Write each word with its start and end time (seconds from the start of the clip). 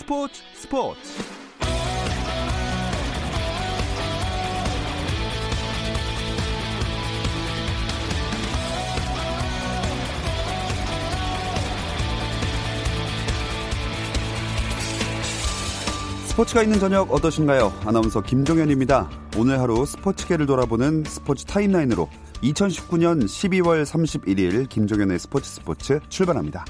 스포츠 0.00 0.40
스포츠 0.54 0.98
스포츠가 16.28 16.62
있는 16.62 16.78
저녁 16.78 17.12
어떠신가요? 17.12 17.70
아나운서 17.84 18.22
김종현입니다. 18.22 19.10
오늘 19.36 19.60
하루 19.60 19.84
스포츠계를 19.84 20.46
돌아보는 20.46 21.04
스포츠 21.04 21.44
타임라인으로 21.44 22.08
2019년 22.42 23.24
12월 23.24 23.84
31일 23.84 24.66
김종현의 24.70 25.18
스포츠 25.18 25.50
스포츠 25.50 26.00
출발합니다. 26.08 26.64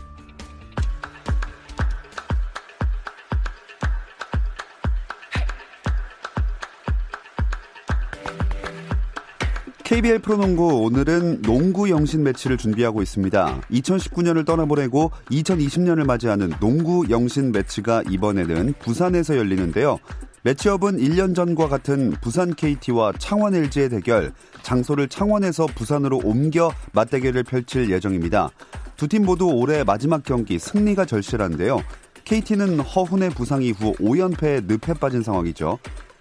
KBL 9.91 10.21
프로농구 10.21 10.85
오늘은 10.85 11.43
농구 11.43 11.91
영신 11.91 12.23
매치를 12.23 12.59
준비하고 12.59 13.03
있습니다. 13.03 13.62
2019년을 13.73 14.47
떠나보내고 14.47 15.11
2020년을 15.33 16.07
맞이하는 16.07 16.53
농구 16.61 17.07
영신 17.11 17.51
매치가 17.51 18.05
이번에는 18.09 18.75
부산에서 18.79 19.37
열리는데요. 19.37 19.99
매치업은 20.45 20.99
1년 20.99 21.35
전과 21.35 21.66
같은 21.66 22.13
부산 22.21 22.55
KT와 22.55 23.15
창원 23.19 23.57
LG의 23.57 23.89
대결, 23.89 24.33
장소를 24.63 25.09
창원에서 25.09 25.66
부산으로 25.66 26.21
옮겨 26.23 26.71
맞대결을 26.93 27.43
펼칠 27.43 27.91
예정입니다. 27.91 28.51
두 28.97 29.09
팀 29.09 29.25
모두 29.25 29.49
올해 29.49 29.83
마지막 29.83 30.23
경기 30.23 30.61
승리가 30.61 31.05
절실한데요. 31.05 31.83
KT는 32.23 32.79
허훈의 32.79 33.30
부상 33.30 33.61
이후 33.61 33.93
5연패에 33.95 34.66
늪에 34.68 34.95
빠진 35.01 35.24
상황이죠. 35.24 35.80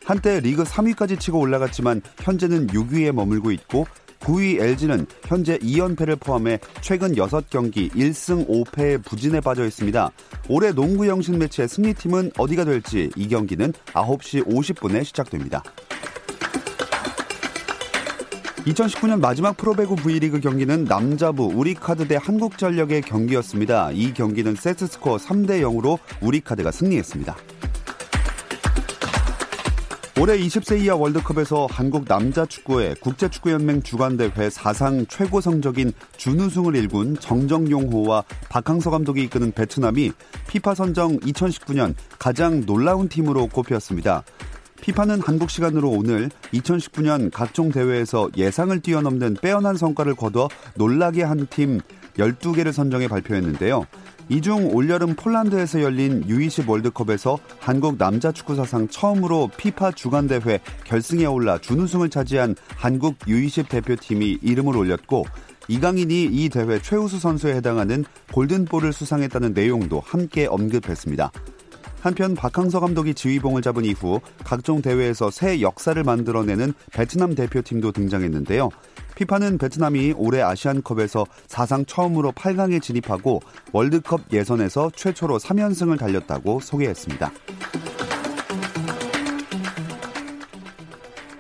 한때 0.10 0.40
리그 0.40 0.64
3위까지 0.64 1.20
치고 1.20 1.40
올라갔지만 1.40 2.02
현재는 2.22 2.66
6위에 2.68 3.12
머물고 3.12 3.52
있고 3.52 3.86
9위 4.22 4.60
LG는 4.60 5.06
현재 5.28 5.60
2연패를 5.60 6.20
포함해 6.20 6.58
최근 6.82 7.14
6경기 7.14 7.92
1승 7.92 8.48
5패의 8.48 9.06
부진에 9.06 9.40
빠져 9.40 9.68
있습니다. 9.68 10.10
올해 10.50 10.72
농구 10.72 11.08
영신 11.08 11.38
매치의 11.38 11.68
승리팀은 11.68 12.32
어디가 12.40 12.66
될지 12.66 13.12
이 13.16 13.28
경기는 13.28 13.72
9시 13.94 14.48
50분에 14.48 15.04
시작됩니다. 15.04 15.62
2019년 18.66 19.20
마지막 19.20 19.58
프로배구 19.58 19.96
V리그 19.96 20.40
경기는 20.40 20.86
남자부 20.86 21.52
우리카드 21.54 22.08
대 22.08 22.18
한국전력의 22.20 23.04
경기였습니다. 23.04 23.92
이 23.92 24.12
경기는 24.16 24.56
세트 24.56 24.88
스코어 24.88 25.18
3대 25.18 25.62
0으로 25.62 26.00
우리카드가 26.20 26.72
승리했습니다. 26.72 27.38
올해 30.20 30.38
20세 30.38 30.82
이하 30.82 30.98
월드컵에서 30.98 31.68
한국 31.72 32.04
남자 32.04 32.46
축구회 32.46 32.96
국제축구연맹 33.00 33.84
주관대회 33.84 34.50
사상 34.50 35.06
최고 35.08 35.40
성적인 35.40 35.94
준우승을 36.18 36.76
일군 36.76 37.16
정정용호와 37.22 38.26
박항서 38.50 38.90
감독이 38.90 39.24
이끄는 39.24 39.54
베트남이 39.54 40.12
피파 40.50 40.76
선정 40.76 41.18
2019년 41.20 41.94
가장 42.20 42.66
놀라운 42.66 43.08
팀으로 43.08 43.48
꼽혔습니다. 43.48 44.24
피파는 44.82 45.22
한국 45.22 45.50
시간으로 45.50 45.90
오늘 45.90 46.30
2019년 46.54 47.32
각종 47.34 47.72
대회에서 47.72 48.30
예상을 48.36 48.78
뛰어넘는 48.82 49.38
빼어난 49.42 49.78
성과를 49.78 50.16
거둬 50.16 50.50
놀라게 50.76 51.24
한 51.24 51.48
팀 51.50 51.80
12개를 52.18 52.74
선정해 52.74 53.08
발표했는데요. 53.08 53.86
이중 54.32 54.70
올여름 54.76 55.16
폴란드에서 55.16 55.82
열린 55.82 56.24
U20 56.28 56.70
월드컵에서 56.70 57.40
한국 57.60 57.98
남자 57.98 58.32
축구 58.32 58.56
사상 58.56 58.88
처음으로 58.88 59.50
피파 59.58 59.92
주간대회 59.92 60.60
결승에 60.84 61.26
올라 61.26 61.58
준우승을 61.58 62.12
차지한 62.12 62.56
한국 62.76 63.18
U20 63.20 63.70
대표팀이 63.70 64.38
이름을 64.44 64.78
올렸고 64.78 65.26
이강인이 65.68 66.26
이 66.26 66.50
대회 66.50 66.80
최우수 66.80 67.20
선수에 67.20 67.56
해당하는 67.56 68.06
골든볼을 68.32 68.94
수상했다는 68.94 69.54
내용도 69.54 70.00
함께 70.00 70.46
언급했습니다. 70.46 71.32
한편 72.02 72.36
박항서 72.36 72.80
감독이 72.80 73.14
지휘봉을 73.14 73.64
잡은 73.64 73.84
이후 73.84 74.22
각종 74.44 74.82
대회에서 74.82 75.32
새 75.32 75.60
역사를 75.62 76.02
만들어내는 76.02 76.74
베트남 76.94 77.34
대표팀도 77.36 77.92
등장했는데요. 77.92 78.70
피파는 79.20 79.58
베트남이 79.58 80.14
올해 80.16 80.42
아시안컵에서 80.42 81.26
사상 81.46 81.84
처음으로 81.84 82.32
8강에 82.32 82.82
진입하고 82.82 83.42
월드컵 83.74 84.22
예선에서 84.32 84.92
최초로 84.96 85.40
3연승을 85.40 86.00
달렸다고 86.00 86.62
소개했습니다. 86.62 87.30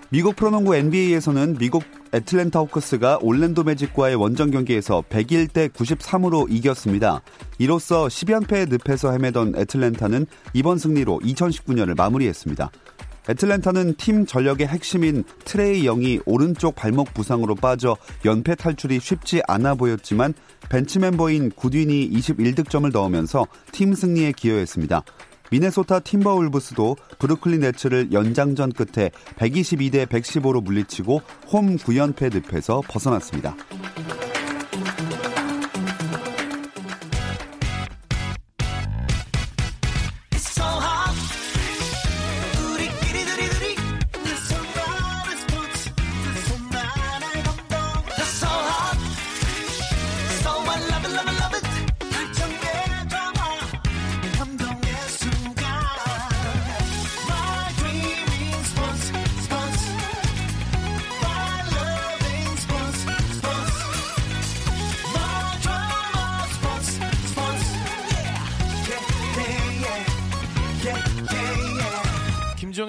미국 0.09 0.35
프로농구 0.35 0.75
NBA에서는 0.75 1.55
미국 1.57 1.83
애틀랜타 2.11 2.59
호크스가 2.59 3.19
올랜도 3.21 3.63
매직과의 3.63 4.15
원정 4.15 4.51
경기에서 4.51 5.01
101대 5.09 5.71
93으로 5.71 6.47
이겼습니다. 6.49 7.21
이로써 7.59 8.07
10연패의 8.07 8.77
늪에서 8.85 9.13
헤매던 9.13 9.53
애틀랜타는 9.55 10.25
이번 10.53 10.79
승리로 10.79 11.19
2019년을 11.23 11.95
마무리했습니다. 11.95 12.71
애틀랜타는 13.29 13.93
팀 13.97 14.25
전력의 14.25 14.65
핵심인 14.67 15.23
트레이 15.45 15.83
영이 15.83 16.19
오른쪽 16.25 16.73
발목 16.73 17.13
부상으로 17.13 17.53
빠져 17.53 17.95
연패 18.25 18.55
탈출이 18.55 18.99
쉽지 18.99 19.43
않아 19.47 19.75
보였지만 19.75 20.33
벤치 20.69 20.97
멤버인 20.97 21.51
구딘이 21.51 22.09
21득점을 22.09 22.91
넣으면서 22.91 23.45
팀 23.71 23.93
승리에 23.93 24.31
기여했습니다. 24.31 25.03
미네소타 25.51 25.99
팀버울브스도 25.99 26.95
브루클린 27.19 27.59
네츠를 27.61 28.11
연장전 28.11 28.71
끝에 28.71 29.11
122대 29.37 30.07
115로 30.07 30.63
물리치고 30.63 31.21
홈 31.51 31.75
9연패 31.77 32.43
늪에서 32.51 32.81
벗어났습니다. 32.87 33.55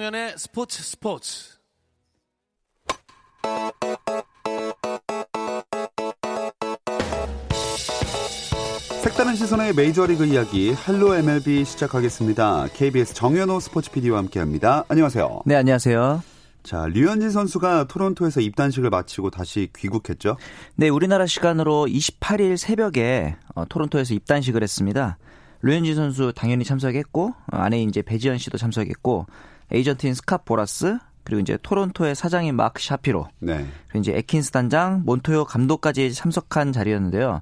김종현의 0.01 0.33
스포츠 0.37 0.81
스포츠. 0.81 1.59
색다른 9.03 9.35
시선의 9.35 9.75
메이저리그 9.75 10.25
이야기 10.25 10.73
Hello 10.73 11.15
MLB 11.15 11.65
시작하겠습니다. 11.65 12.67
KBS 12.73 13.13
정현호 13.13 13.59
스포츠 13.59 13.91
PD와 13.91 14.17
함께합니다. 14.17 14.85
안녕하세요. 14.87 15.43
네, 15.45 15.55
안녕하세요. 15.55 16.23
자, 16.63 16.87
류현진 16.87 17.29
선수가 17.29 17.85
토론토에서 17.85 18.41
입단식을 18.41 18.89
마치고 18.89 19.29
다시 19.29 19.69
귀국했죠? 19.75 20.37
네, 20.75 20.89
우리나라 20.89 21.27
시간으로 21.27 21.85
28일 21.85 22.57
새벽에 22.57 23.35
어, 23.53 23.65
토론토에서 23.65 24.15
입단식을 24.15 24.63
했습니다. 24.63 25.19
류현진 25.61 25.95
선수 25.95 26.33
당연히 26.35 26.63
참석했고 26.63 27.27
어, 27.27 27.57
아내 27.57 27.81
이제 27.81 28.01
배지현 28.01 28.37
씨도 28.37 28.57
참석했고 28.57 29.27
에이전트인 29.71 30.13
스캇 30.13 30.45
보라스 30.45 30.97
그리고 31.23 31.41
이제 31.41 31.57
토론토의 31.61 32.15
사장인 32.15 32.55
마크 32.55 32.81
샤피로 32.81 33.27
네. 33.39 33.65
그리고 33.87 33.99
이제 33.99 34.17
에킨스 34.17 34.51
단장 34.51 35.03
몬토요 35.05 35.45
감독까지 35.45 36.13
참석한 36.13 36.71
자리였는데요. 36.71 37.41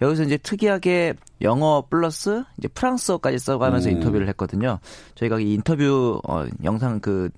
여기서 0.00 0.22
이제 0.22 0.36
특이하게 0.36 1.14
영어 1.42 1.84
플러스 1.88 2.44
이제 2.56 2.68
프랑스어까지 2.68 3.38
써가면서 3.38 3.90
음. 3.90 3.94
인터뷰를 3.96 4.28
했거든요. 4.28 4.78
저희가 5.16 5.40
이 5.40 5.54
인터뷰 5.54 6.20
어, 6.26 6.46
영상 6.64 7.00
그 7.00 7.30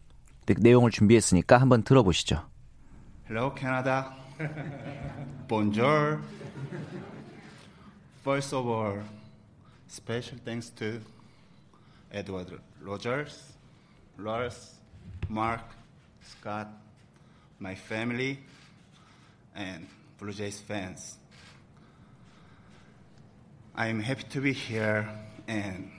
내용을 0.47 0.91
준비했으니까 0.91 1.59
한번 1.59 1.83
들어보시죠. 1.83 2.43
Hello, 3.29 3.55
Canada. 3.57 4.05
Bonjour. 5.49 6.19
First 8.23 8.55
of 8.55 8.69
all, 8.69 9.03
special 9.91 10.39
thanks 10.45 10.71
to 10.71 11.01
Edward 12.13 12.61
Rogers. 12.81 13.53
Lars, 14.19 14.75
Mark, 15.29 15.63
Scott, 16.23 16.69
my 17.59 17.75
family, 17.75 18.39
and 19.55 19.87
Blue 20.19 20.33
Jays 20.33 20.61
fans. 20.61 21.17
I'm 23.75 24.01
happy 24.01 24.25
to 24.31 24.41
be 24.41 24.53
here 24.53 25.09
and 25.49 25.91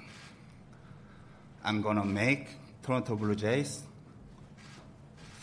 I'm 1.64 1.82
gonna 1.82 2.06
make 2.06 2.48
Toronto 2.84 3.16
Blue 3.16 3.36
Jays 3.36 3.82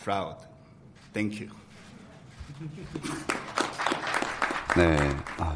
proud. 0.01 0.37
Thank 1.13 1.39
you. 1.39 1.49
네. 4.75 4.97
아, 5.37 5.55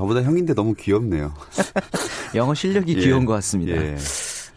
저보다 0.00 0.22
형인데 0.22 0.54
너무 0.54 0.72
귀엽네요. 0.74 1.34
영어 2.34 2.54
실력이 2.54 2.96
예. 2.96 3.00
귀여운 3.00 3.26
것 3.26 3.34
같습니다. 3.34 3.72
예. 3.72 3.96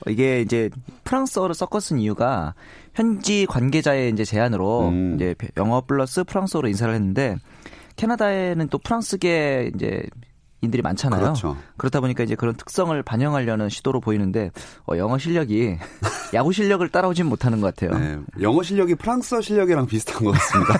어, 0.05 0.09
이게 0.09 0.39
이제 0.39 0.69
프랑스어를 1.03 1.53
섞어 1.53 1.81
쓴 1.81 1.99
이유가 1.99 2.53
현지 2.93 3.45
관계자의 3.45 4.11
이제 4.11 4.23
제안으로 4.23 4.87
음. 4.87 5.15
이제 5.15 5.35
영어 5.57 5.81
플러스 5.81 6.23
프랑스어로 6.23 6.69
인사를 6.69 6.93
했는데 6.93 7.35
캐나다에는 7.97 8.69
또 8.69 8.77
프랑스계 8.77 9.71
이제 9.75 10.03
인들이 10.63 10.81
많잖아요. 10.81 11.21
그렇죠. 11.21 11.57
그렇다 11.77 11.99
보니까 11.99 12.23
이제 12.23 12.35
그런 12.35 12.55
특성을 12.55 13.01
반영하려는 13.03 13.69
시도로 13.69 13.99
보이는데 13.99 14.51
어, 14.89 14.97
영어 14.97 15.17
실력이 15.17 15.77
야구 16.33 16.53
실력을 16.53 16.87
따라오진 16.87 17.25
못하는 17.25 17.61
것 17.61 17.75
같아요. 17.75 17.99
네. 17.99 18.19
영어 18.41 18.63
실력이 18.63 18.95
프랑스어 18.95 19.41
실력이랑 19.41 19.85
비슷한 19.85 20.23
것 20.23 20.31
같습니다. 20.31 20.75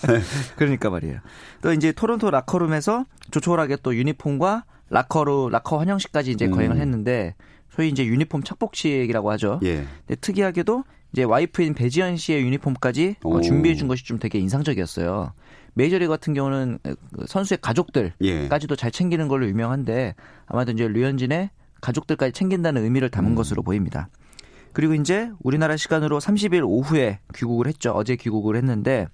그러니까 0.56 0.90
말이에요. 0.90 1.20
또 1.60 1.72
이제 1.72 1.92
토론토 1.92 2.30
라커룸에서 2.30 3.04
조촐하게 3.30 3.78
또 3.82 3.94
유니폼과 3.94 4.64
라커로 4.90 5.50
라커 5.50 5.78
환영식까지 5.78 6.30
이제 6.30 6.46
음. 6.46 6.52
거행을 6.52 6.78
했는데 6.78 7.34
소위 7.70 7.90
이제 7.90 8.04
유니폼 8.04 8.42
착복식이라고 8.42 9.30
하죠. 9.32 9.60
예. 9.62 9.84
근데 10.06 10.14
특이하게도 10.20 10.84
이제 11.12 11.22
와이프인 11.22 11.74
배지현 11.74 12.16
씨의 12.16 12.42
유니폼까지 12.42 13.16
어, 13.22 13.28
오. 13.28 13.40
준비해 13.40 13.74
준 13.74 13.88
것이 13.88 14.04
좀 14.04 14.18
되게 14.18 14.38
인상적이었어요. 14.38 15.32
메이저리그 15.78 16.10
같은 16.10 16.34
경우는 16.34 16.80
그 16.82 16.96
선수의 17.28 17.58
가족들까지도 17.62 18.22
예. 18.24 18.76
잘 18.76 18.90
챙기는 18.90 19.28
걸로 19.28 19.46
유명한데 19.46 20.16
아마도 20.46 20.72
이제 20.72 20.88
류현진의 20.88 21.50
가족들까지 21.80 22.32
챙긴다는 22.32 22.82
의미를 22.82 23.10
담은 23.10 23.30
음. 23.30 23.34
것으로 23.36 23.62
보입니다. 23.62 24.08
그리고 24.72 24.94
이제 24.94 25.30
우리나라 25.40 25.76
시간으로 25.76 26.18
30일 26.18 26.64
오후에 26.64 27.20
귀국을 27.32 27.68
했죠. 27.68 27.92
어제 27.92 28.16
귀국을 28.16 28.56
했는데 28.56 29.06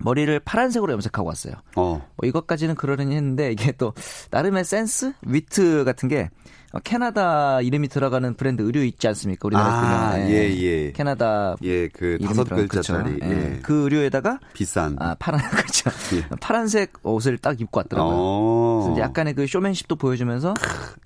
머리를 0.00 0.38
파란색으로 0.40 0.92
염색하고 0.94 1.26
왔어요. 1.28 1.54
어. 1.76 2.06
뭐 2.16 2.28
이것까지는 2.28 2.74
그러려니 2.74 3.14
했는데 3.14 3.52
이게 3.52 3.72
또 3.72 3.92
나름의 4.30 4.64
센스, 4.64 5.12
위트 5.22 5.84
같은 5.84 6.08
게 6.08 6.30
어, 6.72 6.78
캐나다 6.82 7.60
이름이 7.60 7.86
들어가는 7.86 8.34
브랜드 8.34 8.62
의류 8.62 8.82
있지 8.84 9.06
않습니까? 9.06 9.46
우리나라 9.46 9.66
아, 9.68 10.16
그 10.16 10.22
예, 10.32 10.50
예. 10.56 10.90
캐나다 10.92 11.54
예, 11.62 11.86
그 11.88 12.16
이름이 12.20 12.24
다섯 12.26 12.44
글자짜리. 12.48 13.18
그렇죠. 13.20 13.26
예. 13.26 13.30
예. 13.54 13.58
그 13.62 13.84
의류에다가 13.84 14.40
비싼. 14.54 14.96
아 14.98 15.14
파란 15.16 15.40
그렇죠. 15.50 15.90
예. 16.16 16.24
파란색 16.40 16.94
옷을 17.04 17.38
딱 17.38 17.60
입고 17.60 17.78
왔더라고요. 17.78 18.12
어. 18.16 18.82
그래서 18.86 19.00
약간의 19.02 19.34
그 19.34 19.46
쇼맨십도 19.46 19.94
보여주면서 19.94 20.54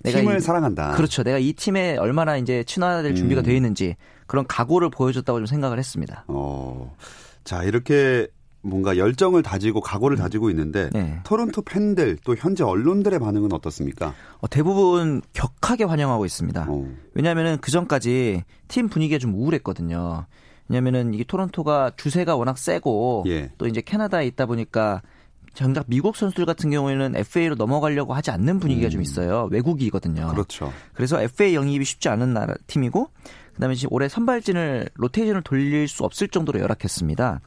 내가 0.01 0.19
팀을 0.19 0.37
이- 0.37 0.39
사랑한다. 0.39 0.93
그렇죠. 0.93 1.21
내가 1.21 1.37
이 1.37 1.53
팀에 1.53 1.97
얼마나 1.97 2.37
이제 2.37 2.63
친화될 2.63 3.13
준비가 3.13 3.41
음. 3.41 3.43
되어 3.43 3.53
있는지 3.53 3.95
그런 4.25 4.47
각오를 4.47 4.89
보여줬다고 4.89 5.37
좀 5.37 5.45
생각을 5.45 5.77
했습니다. 5.77 6.23
어. 6.27 6.95
자, 7.43 7.63
이렇게 7.63 8.27
뭔가 8.61 8.97
열정을 8.97 9.41
다지고 9.41 9.81
각오를 9.81 10.17
다지고 10.17 10.49
있는데 10.49 10.89
네. 10.91 11.19
토론토 11.23 11.61
팬들 11.61 12.17
또 12.23 12.35
현재 12.35 12.63
언론들의 12.63 13.19
반응은 13.19 13.53
어떻습니까? 13.53 14.13
어, 14.39 14.47
대부분 14.49 15.21
격하게 15.33 15.85
환영하고 15.85 16.25
있습니다. 16.25 16.65
어. 16.69 16.87
왜냐하면은 17.13 17.57
그 17.61 17.71
전까지 17.71 18.43
팀 18.67 18.89
분위기가 18.89 19.17
좀 19.17 19.33
우울했거든요. 19.33 20.25
왜냐하면은 20.67 21.13
이게 21.13 21.23
토론토가 21.23 21.91
주세가 21.95 22.35
워낙 22.35 22.57
세고 22.57 23.23
예. 23.27 23.51
또 23.57 23.67
이제 23.67 23.81
캐나다에 23.81 24.27
있다 24.27 24.45
보니까 24.45 25.01
정작 25.53 25.85
미국 25.87 26.15
선수들 26.15 26.45
같은 26.45 26.69
경우에는 26.69 27.15
FA로 27.15 27.55
넘어가려고 27.55 28.13
하지 28.13 28.29
않는 28.31 28.59
분위기가 28.59 28.89
좀 28.89 29.01
있어요. 29.01 29.47
외국이거든요. 29.51 30.27
음. 30.27 30.31
그렇죠. 30.31 30.71
그래서 30.93 31.21
FA 31.21 31.55
영입이 31.55 31.83
쉽지 31.85 32.09
않은 32.09 32.33
나라 32.33 32.53
팀이고 32.67 33.09
그다음에 33.55 33.75
지금 33.75 33.91
올해 33.91 34.07
선발진을 34.07 34.89
로테이션을 34.93 35.41
돌릴 35.41 35.87
수 35.87 36.03
없을 36.03 36.27
정도로 36.27 36.59
열악했습니다. 36.59 37.41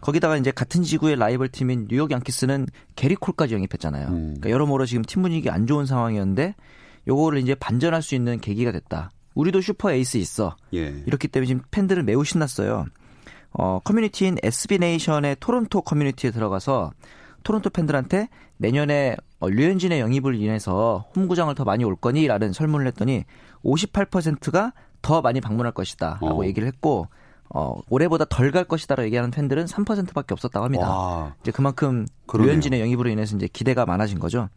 거기다가 0.00 0.36
이제 0.36 0.50
같은 0.50 0.82
지구의 0.82 1.16
라이벌 1.16 1.48
팀인 1.48 1.88
뉴욕 1.88 2.10
양키스는 2.10 2.66
게리 2.94 3.14
콜까지 3.16 3.54
영입했잖아요. 3.54 4.08
음. 4.08 4.12
그러니까 4.36 4.50
여러모로 4.50 4.86
지금 4.86 5.02
팀 5.02 5.22
분위기 5.22 5.50
안 5.50 5.66
좋은 5.66 5.86
상황이었는데 5.86 6.54
요거를 7.08 7.40
이제 7.40 7.54
반전할 7.54 8.02
수 8.02 8.14
있는 8.14 8.40
계기가 8.40 8.72
됐다. 8.72 9.10
우리도 9.34 9.60
슈퍼 9.60 9.92
에이스 9.92 10.16
있어. 10.16 10.56
예. 10.74 11.02
이렇기 11.06 11.28
때문에 11.28 11.46
지금 11.46 11.62
팬들은 11.70 12.04
매우 12.06 12.24
신났어요. 12.24 12.86
어, 13.52 13.80
커뮤니티인 13.84 14.36
SB 14.42 14.78
네이션의 14.78 15.36
토론토 15.40 15.82
커뮤니티에 15.82 16.30
들어가서 16.30 16.92
토론토 17.42 17.70
팬들한테 17.70 18.28
내년에 18.56 19.16
어, 19.38 19.48
류현진의 19.48 20.00
영입을 20.00 20.34
인해서 20.34 21.06
홈구장을 21.14 21.54
더 21.54 21.64
많이 21.64 21.84
올 21.84 21.96
거니라는 21.96 22.52
설문을 22.52 22.86
했더니 22.88 23.24
58%가 23.64 24.72
더 25.02 25.20
많이 25.20 25.40
방문할 25.40 25.72
것이다라고 25.72 26.42
어. 26.42 26.46
얘기를 26.46 26.66
했고 26.66 27.08
어, 27.48 27.80
올해보다 27.88 28.24
덜 28.26 28.50
갈 28.50 28.64
것이다라고 28.64 29.06
얘기하는 29.06 29.30
팬들은 29.30 29.64
3%밖에 29.66 30.32
없었다고 30.34 30.64
합니다. 30.64 30.88
와. 30.90 31.34
이제 31.42 31.50
그만큼 31.50 32.06
그러네요. 32.26 32.52
류현진의 32.52 32.80
영입으로 32.80 33.08
인해서 33.10 33.36
이제 33.36 33.48
기대가 33.52 33.86
많아진 33.86 34.18
거죠. 34.18 34.48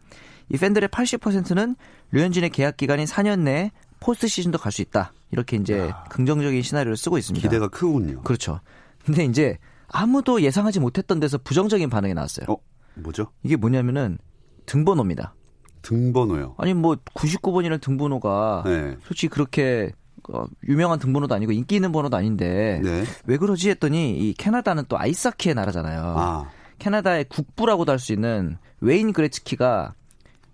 이 0.48 0.56
팬들의 0.56 0.88
80%는 0.88 1.76
류현진의 2.12 2.50
계약 2.50 2.76
기간인 2.76 3.06
4년 3.06 3.40
내에 3.40 3.70
포스트 4.00 4.26
시즌도 4.28 4.58
갈 4.58 4.72
수 4.72 4.82
있다. 4.82 5.12
이렇게 5.30 5.56
이제 5.56 5.92
긍정적인 6.10 6.62
시나리오를 6.62 6.96
쓰고 6.96 7.18
있습니다. 7.18 7.46
기대가 7.46 7.68
크군요. 7.68 8.22
그렇죠. 8.22 8.60
근데 9.04 9.24
이제 9.24 9.58
아무도 9.88 10.42
예상하지 10.42 10.80
못했던 10.80 11.20
데서 11.20 11.38
부정적인 11.38 11.90
반응이 11.90 12.14
나왔어요. 12.14 12.46
어, 12.48 12.56
뭐죠? 12.94 13.28
이게 13.42 13.56
뭐냐면은 13.56 14.18
등번호입니다. 14.66 15.34
등번호요. 15.82 16.54
아니 16.58 16.74
뭐 16.74 16.96
99번이라는 17.14 17.80
등번호가 17.80 18.62
네. 18.66 18.96
솔직히 19.04 19.28
그렇게 19.28 19.92
어, 20.32 20.46
유명한 20.68 20.98
등번호도 20.98 21.34
아니고 21.34 21.52
인기 21.52 21.76
있는 21.76 21.92
번호도 21.92 22.16
아닌데 22.16 22.80
네. 22.82 23.04
왜 23.26 23.36
그러지 23.36 23.70
했더니 23.70 24.16
이 24.16 24.34
캐나다는 24.34 24.84
또 24.88 24.98
아이스하키의 24.98 25.54
나라잖아요. 25.54 26.14
아. 26.16 26.48
캐나다의 26.78 27.24
국부라고도 27.28 27.92
할 27.92 27.98
수 27.98 28.12
있는 28.12 28.56
웨인 28.80 29.12
그레츠키가 29.12 29.94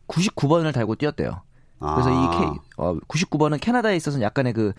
99번을 0.08 0.73
달고 0.73 0.96
뛰었대요. 0.96 1.43
그래서 1.78 2.11
아. 2.11 2.12
이 2.34 2.38
K, 2.38 2.46
어, 2.78 2.96
99번은 3.08 3.61
캐나다에 3.61 3.96
있어서는 3.96 4.25
약간의 4.25 4.52
그 4.52 4.73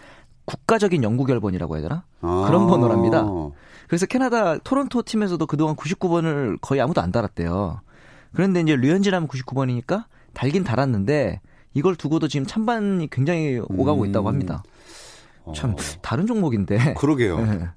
국가적인 0.45 1.03
연구 1.03 1.25
결번이라고 1.25 1.75
해야 1.75 1.83
되나? 1.83 2.03
아. 2.21 2.45
그런 2.47 2.67
번호랍니다. 2.67 3.25
그래서 3.87 4.05
캐나다 4.05 4.57
토론토 4.57 5.03
팀에서도 5.03 5.45
그동안 5.45 5.75
99번을 5.75 6.57
거의 6.61 6.81
아무도 6.81 7.01
안 7.01 7.11
달았대요. 7.11 7.81
그런데 8.33 8.61
이제 8.61 8.75
류현진 8.75 9.13
하면 9.13 9.27
99번이니까 9.27 10.05
달긴 10.33 10.63
달았는데 10.63 11.41
이걸 11.73 11.95
두고도 11.95 12.27
지금 12.27 12.45
찬반이 12.45 13.09
굉장히 13.09 13.59
오가고 13.69 14.03
음. 14.03 14.09
있다고 14.09 14.27
합니다. 14.27 14.63
참 15.55 15.71
어. 15.71 15.75
다른 16.01 16.25
종목인데. 16.27 16.95
그러게요. 16.95 17.37
네. 17.45 17.67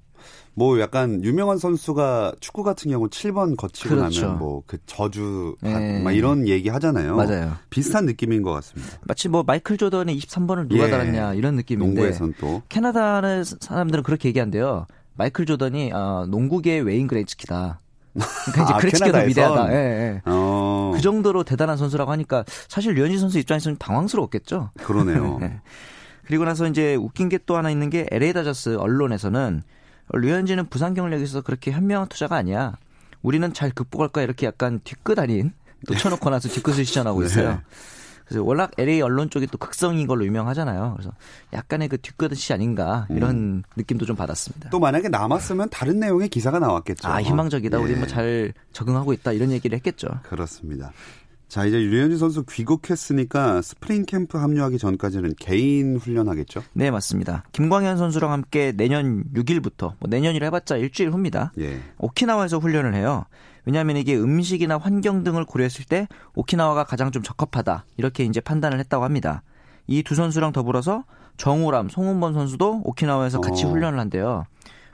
뭐 0.55 0.81
약간 0.81 1.23
유명한 1.23 1.59
선수가 1.59 2.35
축구 2.41 2.65
같은 2.65 2.91
경우 2.91 3.09
7번 3.09 3.57
거치고 3.57 3.95
그렇죠. 3.95 4.23
나면 4.23 4.39
뭐 4.41 4.63
그 4.67 4.79
저주 4.85 5.55
가- 5.63 5.79
네. 5.79 6.03
막 6.03 6.11
이런 6.13 6.49
얘기 6.49 6.69
하잖아요. 6.69 7.17
맞아요. 7.17 7.53
비슷한 7.71 8.05
느낌인 8.05 8.43
것 8.43 8.51
같습니다. 8.53 8.99
마치 9.03 9.29
뭐 9.29 9.43
마이클 9.45 9.77
조던의 9.77 10.19
23번을 10.19 10.69
누가 10.69 10.87
예. 10.87 10.91
달았냐 10.91 11.35
이런 11.35 11.55
느낌인데 11.55 11.87
농구에선 11.87 12.35
또 12.41 12.63
캐나다는 12.69 13.45
사람들은 13.45 14.03
그렇게 14.03 14.29
얘기한대요. 14.31 14.87
마이클 15.15 15.47
조던이 15.47 15.93
어, 15.93 16.27
농구계의 16.29 16.83
웨인 16.83 17.07
그레츠키다. 17.07 17.79
그러니까 18.15 18.63
이제 18.65 18.73
아, 18.75 18.79
캐나다에선? 18.79 19.29
위대하다. 19.29 19.73
예, 19.73 19.77
예. 19.77 20.23
어. 20.27 20.93
그 20.95 21.01
정도로 21.01 21.45
대단한 21.45 21.77
선수라고 21.77 22.11
하니까 22.13 22.45
사실 22.69 22.95
류현진 22.95 23.19
선수 23.21 23.39
입장에서는 23.39 23.79
당황스러웠겠죠. 23.79 24.71
그러네요. 24.83 25.39
네. 25.41 25.61
그리고 26.27 26.45
나서 26.45 26.67
이제 26.69 26.95
웃긴 26.95 27.29
게 27.29 27.39
또 27.47 27.57
하나 27.57 27.71
있는 27.71 27.91
게 27.91 28.07
LA 28.11 28.33
다저스 28.33 28.77
언론에서는 28.79 29.63
류현진은 30.13 30.69
부상 30.69 30.95
경력이 30.95 31.23
있어서 31.25 31.41
그렇게 31.41 31.71
현명한 31.71 32.09
투자가 32.09 32.37
아니야. 32.37 32.75
우리는 33.23 33.53
잘 33.53 33.71
극복할 33.71 34.09
거야 34.09 34.25
이렇게 34.25 34.47
약간 34.47 34.81
뒤끝 34.85 35.19
아닌 35.19 35.53
또 35.87 35.95
쳐놓고 35.95 36.31
나서 36.31 36.49
뒤끝을 36.49 36.85
시전하고 36.85 37.23
있어요. 37.25 37.51
네. 37.51 37.59
그래서 38.31 38.45
워낙 38.45 38.71
LA 38.79 39.03
언론 39.03 39.29
쪽이 39.29 39.49
또 39.49 39.59
극성인 39.59 40.07
걸로 40.07 40.25
유명하잖아요. 40.25 40.95
그래서 40.97 41.13
약간의 41.53 41.89
그 41.89 41.99
뒤끝이 41.99 42.53
아닌가 42.53 43.09
이런 43.11 43.65
느낌도 43.77 44.07
좀 44.07 44.15
받았습니다. 44.15 44.69
음. 44.69 44.71
또 44.71 44.79
만약에 44.79 45.09
남았으면 45.09 45.69
다른 45.71 45.99
내용의 45.99 46.29
기사가 46.29 46.61
나왔겠죠. 46.61 47.09
아 47.09 47.21
희망적이다. 47.21 47.81
우리 47.81 47.93
예. 47.93 47.97
뭐 47.97 48.29
잘 48.29 48.53
적응하고 48.73 49.13
있다 49.15 49.33
이런 49.33 49.51
얘기를 49.51 49.77
했겠죠. 49.77 50.07
그렇습니다. 50.23 50.93
자, 51.49 51.65
이제 51.65 51.79
류현진 51.79 52.17
선수 52.17 52.45
귀국했으니까 52.45 53.61
스프링 53.63 54.05
캠프 54.07 54.39
합류하기 54.39 54.79
전까지는 54.79 55.35
개인 55.41 55.97
훈련하겠죠? 55.97 56.63
네 56.75 56.93
맞습니다. 56.93 57.43
김광현 57.51 57.99
선수랑 57.99 58.31
함께 58.31 58.71
내년 58.71 59.25
6일부터 59.35 59.95
뭐 59.99 60.09
내년이라 60.09 60.47
해봤자 60.47 60.77
일주일 60.77 61.11
후입니다. 61.11 61.51
예. 61.59 61.81
오키나와에서 61.99 62.59
훈련을 62.59 62.95
해요. 62.95 63.25
왜냐하면 63.65 63.97
이게 63.97 64.17
음식이나 64.17 64.79
환경 64.79 65.23
등을 65.25 65.45
고려했을 65.45 65.85
때 65.85 66.09
오키나와가 66.35 66.85
가장 66.85 67.11
좀 67.11 67.23
적합하다 67.23 67.85
이렇게 67.97 68.25
이제 68.25 68.41
판단을 68.41 68.79
했다고 68.81 69.05
합니다. 69.05 69.43
이 69.87 70.03
두 70.03 70.15
선수랑 70.15 70.53
더불어서 70.53 71.05
정우람, 71.37 71.89
송은범 71.89 72.35
선수도 72.35 72.83
오키나와에서 72.85 73.41
같이 73.41 73.65
어. 73.65 73.69
훈련을 73.71 73.99
한대요. 73.99 74.45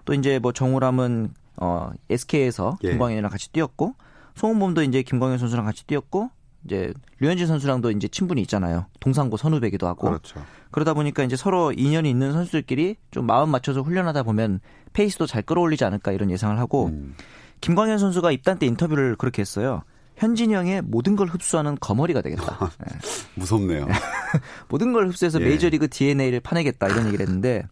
또 0.05 0.15
이제 0.15 0.39
뭐 0.39 0.53
정우람은 0.53 1.31
어 1.59 1.91
SK에서 2.11 2.79
예. 2.85 2.91
김광현이랑 2.91 3.31
같이 3.31 3.51
뛰었고 3.53 3.95
송은범도 4.37 4.83
이제 4.83 5.03
김광현 5.03 5.39
선수랑 5.39 5.65
같이 5.65 5.87
뛰었고 5.87 6.31
이제 6.65 6.93
류현진 7.21 7.47
선수랑도 7.47 7.91
이제 7.93 8.09
친분이 8.09 8.41
있잖아요. 8.43 8.87
동상고 9.01 9.37
선후배기도 9.37 9.87
하고. 9.87 10.09
그렇죠. 10.09 10.45
그러다 10.71 10.95
보니까 10.95 11.23
이제 11.25 11.37
서로 11.37 11.73
인연이 11.73 12.11
있는 12.11 12.33
선수들끼리 12.33 12.97
좀 13.11 13.27
마음 13.27 13.51
맞춰서 13.51 13.83
훈련하다 13.83 14.25
보면 14.25 14.61
페이스도 14.93 15.27
잘 15.27 15.43
끌어올리지 15.43 15.85
않을까 15.85 16.13
이런 16.13 16.31
예상을 16.31 16.59
하고 16.59 16.87
음. 16.87 17.15
김광현 17.61 17.99
선수가 17.99 18.31
입단 18.33 18.59
때 18.59 18.67
인터뷰를 18.67 19.17
그렇게 19.17 19.43
했어요. 19.43 19.83
현진이 20.17 20.55
형의 20.55 20.83
모든 20.83 21.15
걸 21.15 21.29
흡수하는 21.29 21.77
거머리가 21.81 22.23
되겠다. 22.23 22.71
예. 22.89 22.99
무섭네요. 23.35 23.87
모든 24.69 24.93
걸 24.93 25.09
흡수해서 25.09 25.41
예. 25.41 25.45
메이저리그 25.45 25.89
DNA를 25.89 26.41
파내겠다 26.41 26.89
이런 26.89 27.07
얘기를 27.07 27.27
했는데 27.27 27.65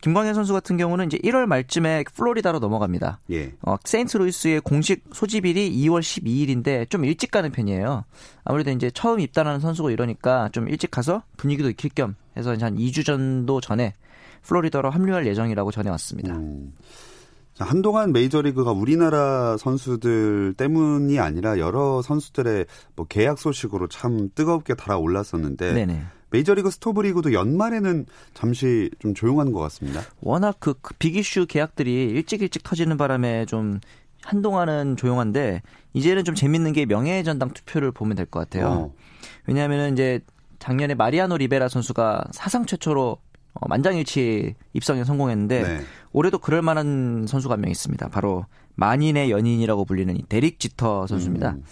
김광현 0.00 0.34
선수 0.34 0.52
같은 0.52 0.76
경우는 0.76 1.06
이제 1.06 1.18
1월 1.18 1.46
말쯤에 1.46 2.04
플로리다로 2.14 2.58
넘어갑니다. 2.58 3.20
예. 3.30 3.52
어, 3.62 3.76
세인트루이스의 3.84 4.60
공식 4.60 5.04
소집일이 5.12 5.70
2월 5.84 6.00
12일인데 6.00 6.90
좀 6.90 7.04
일찍 7.04 7.30
가는 7.30 7.50
편이에요. 7.50 8.04
아무래도 8.44 8.70
이제 8.72 8.90
처음 8.92 9.20
입단하는 9.20 9.60
선수고 9.60 9.90
이러니까 9.90 10.48
좀 10.52 10.68
일찍 10.68 10.90
가서 10.90 11.22
분위기도 11.36 11.70
익힐 11.70 11.92
겸 11.94 12.16
해서 12.36 12.50
한 12.50 12.76
2주 12.76 13.06
정도 13.06 13.60
전에 13.60 13.94
플로리다로 14.42 14.90
합류할 14.90 15.24
예정이라고 15.26 15.70
전해왔습니다. 15.70 16.34
음. 16.34 16.72
자, 17.62 17.68
한동안 17.68 18.12
메이저리그가 18.12 18.72
우리나라 18.72 19.56
선수들 19.56 20.54
때문이 20.56 21.20
아니라 21.20 21.60
여러 21.60 22.02
선수들의 22.02 22.66
뭐 22.96 23.06
계약 23.06 23.38
소식으로 23.38 23.86
참 23.86 24.30
뜨겁게 24.34 24.74
달아올랐었는데 24.74 25.72
네네. 25.72 26.02
메이저리그 26.30 26.70
스토브리그도 26.70 27.32
연말에는 27.32 28.06
잠시 28.34 28.90
좀 28.98 29.14
조용한 29.14 29.52
것 29.52 29.60
같습니다. 29.60 30.00
워낙 30.20 30.56
그, 30.58 30.74
그 30.82 30.94
빅이슈 30.94 31.46
계약들이 31.46 32.10
일찍 32.10 32.42
일찍 32.42 32.64
터지는 32.64 32.96
바람에 32.96 33.46
좀 33.46 33.78
한동안은 34.24 34.96
조용한데 34.96 35.62
이제는 35.92 36.24
좀 36.24 36.34
재밌는 36.34 36.72
게 36.72 36.84
명예 36.84 37.22
전당 37.22 37.50
투표를 37.50 37.92
보면 37.92 38.16
될 38.16 38.26
것 38.26 38.40
같아요. 38.40 38.66
어. 38.66 38.94
왜냐하면 39.46 39.92
이제 39.92 40.18
작년에 40.58 40.94
마리아노 40.94 41.36
리베라 41.36 41.68
선수가 41.68 42.24
사상 42.32 42.66
최초로 42.66 43.18
어, 43.54 43.68
만장일치 43.68 44.54
입성에 44.72 45.04
성공했는데 45.04 45.62
네. 45.62 45.80
올해도 46.12 46.38
그럴 46.38 46.62
만한 46.62 47.26
선수가 47.28 47.54
한 47.54 47.60
명 47.60 47.70
있습니다. 47.70 48.08
바로 48.08 48.46
만인의 48.74 49.30
연인이라고 49.30 49.84
불리는 49.84 50.16
이 50.16 50.22
데릭 50.28 50.58
지터 50.58 51.06
선수입니다. 51.06 51.50
음. 51.52 51.64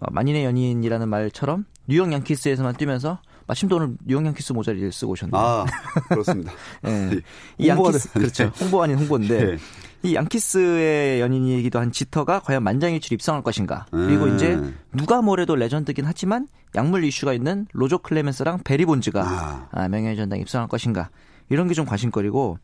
어, 0.00 0.10
만인의 0.10 0.44
연인이라는 0.44 1.08
말처럼 1.08 1.64
뉴욕 1.86 2.12
양키스에서만 2.12 2.76
뛰면서 2.76 3.20
마침 3.46 3.68
또 3.68 3.76
오늘 3.76 3.96
뉴욕 4.04 4.24
양키스 4.24 4.52
모자를 4.52 4.90
쓰고 4.92 5.12
오셨네요. 5.12 5.40
아, 5.40 5.64
그렇습니다. 6.08 6.52
예. 6.86 7.20
이 7.58 7.68
양키스. 7.68 8.12
그렇죠. 8.12 8.44
홍보 8.60 8.82
아닌 8.82 8.96
홍보인데 8.98 9.52
예. 9.52 9.58
이 10.02 10.14
양키스의 10.14 11.20
연인이기도 11.20 11.78
한 11.78 11.92
지터가 11.92 12.40
과연 12.40 12.62
만장일치로 12.62 13.14
입성할 13.14 13.42
것인가. 13.42 13.86
그리고 13.90 14.24
음. 14.24 14.34
이제 14.34 14.58
누가 14.92 15.22
뭐래도 15.22 15.56
레전드긴 15.56 16.04
하지만 16.04 16.46
약물 16.74 17.04
이슈가 17.04 17.32
있는 17.32 17.66
로저 17.72 17.98
클레멘스랑 17.98 18.60
배리 18.64 18.84
본즈가 18.84 19.22
아. 19.22 19.68
아, 19.72 19.88
명예전당 19.88 20.40
입성할 20.40 20.68
것인가. 20.68 21.10
이런 21.48 21.68
게 21.68 21.74
좀 21.74 21.84
관심거리고 21.86 22.58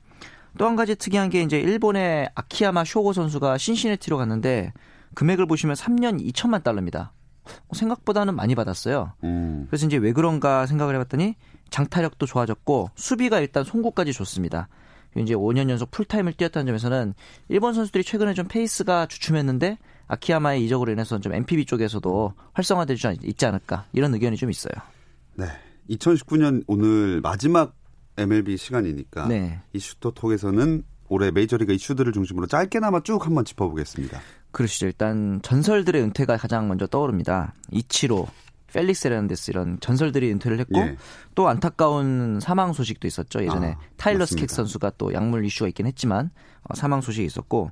또 0.59 0.67
한 0.67 0.75
가지 0.77 0.97
특이한 0.97 1.31
게 1.31 1.43
이제 1.43 1.61
일본의 1.61 2.31
아키야마 2.35 2.85
쇼고 2.85 3.13
선수가 3.13 3.57
신시내티로 3.59 4.17
갔는데 4.17 4.73
금액을 5.15 5.47
보시면 5.47 5.77
3년 5.77 6.21
2천만 6.33 6.63
달러입니다. 6.63 7.13
어, 7.69 7.75
생각보다는 7.75 8.35
많이 8.37 8.55
받았어요. 8.55 9.13
음. 9.25 9.67
그래서 9.69 9.87
이제 9.87 9.97
왜 9.97 10.13
그런가 10.13 10.67
생각을 10.67 10.95
해봤더니 10.97 11.35
장타력도 11.71 12.27
좋아졌고 12.27 12.91
수비가 12.97 13.41
일단 13.41 13.65
송구까지 13.65 14.13
좋습니다. 14.13 14.69
이제 15.17 15.35
5년 15.35 15.69
연속 15.71 15.91
풀타임을 15.91 16.35
뛰었다는 16.35 16.67
점에서는 16.67 17.15
일본 17.49 17.75
선수들이 17.75 18.05
최근에 18.05 18.35
좀 18.35 18.47
페이스가 18.47 19.07
주춤했는데 19.07 19.79
아키야마의 20.07 20.65
이적으로 20.65 20.93
인해서 20.93 21.19
좀 21.21 21.33
NPB 21.35 21.65
쪽에서도 21.67 22.33
활성화되지 22.53 23.07
않- 23.07 23.17
있지 23.25 23.47
않을까 23.47 23.87
이런 23.93 24.15
의견이 24.15 24.37
좀 24.37 24.51
있어요. 24.51 24.73
네. 25.35 25.47
2019년 25.91 26.63
오늘 26.69 27.21
마지막 27.21 27.75
MLB 28.17 28.57
시간이니까 28.57 29.27
네. 29.29 29.61
이슈토톡에서는 29.73 30.85
올해 31.09 31.31
메이저리그 31.33 31.73
이슈들을 31.73 32.13
중심으로 32.13 32.47
짧게나마 32.47 33.01
쭉 33.03 33.25
한번 33.27 33.45
짚어보겠습니다. 33.45 34.21
그러시죠. 34.53 34.87
일단 34.87 35.41
전설들의 35.43 36.03
은퇴가 36.03 36.37
가장 36.37 36.69
먼저 36.69 36.87
떠오릅니다. 36.87 37.55
이치로, 37.71 38.27
펠릭스 38.73 39.09
에르난데스 39.09 39.51
이런 39.51 39.79
전설들이 39.81 40.31
은퇴를 40.33 40.61
했고 40.61 40.79
예. 40.81 40.97
또 41.35 41.49
안타까운 41.49 42.39
사망 42.41 42.73
소식도 42.73 43.07
있었죠. 43.07 43.43
예전에 43.43 43.73
아, 43.73 43.79
타일러. 43.97 44.25
스캑스 44.25 44.49
선수가 44.49 44.93
또 44.99 45.13
약물 45.13 45.45
이슈가 45.45 45.69
있긴 45.69 45.87
했지만 45.87 46.31
어, 46.63 46.75
사망 46.75 47.01
소식이 47.01 47.27
있었고 47.27 47.71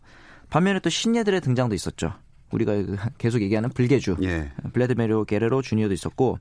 반면에 0.50 0.80
또 0.80 0.90
신예들의 0.90 1.40
등장도 1.40 1.74
있었죠. 1.74 2.14
우리가 2.50 2.72
그 2.72 2.96
계속 3.18 3.42
얘기하는 3.42 3.70
불개주 3.70 4.16
예. 4.22 4.50
블레드메로 4.72 5.24
게레로 5.24 5.62
주니어도 5.62 5.94
있었고 5.94 6.38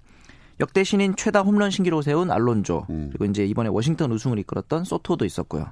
역대 0.59 0.83
신인 0.83 1.15
최다 1.15 1.41
홈런 1.41 1.69
신기록 1.69 2.03
세운 2.03 2.31
알론조 2.31 2.87
음. 2.89 3.09
그리고 3.11 3.25
이제 3.25 3.45
이번에 3.45 3.69
워싱턴 3.69 4.11
우승을 4.11 4.39
이끌었던 4.39 4.85
소토도 4.85 5.25
있었고요. 5.25 5.67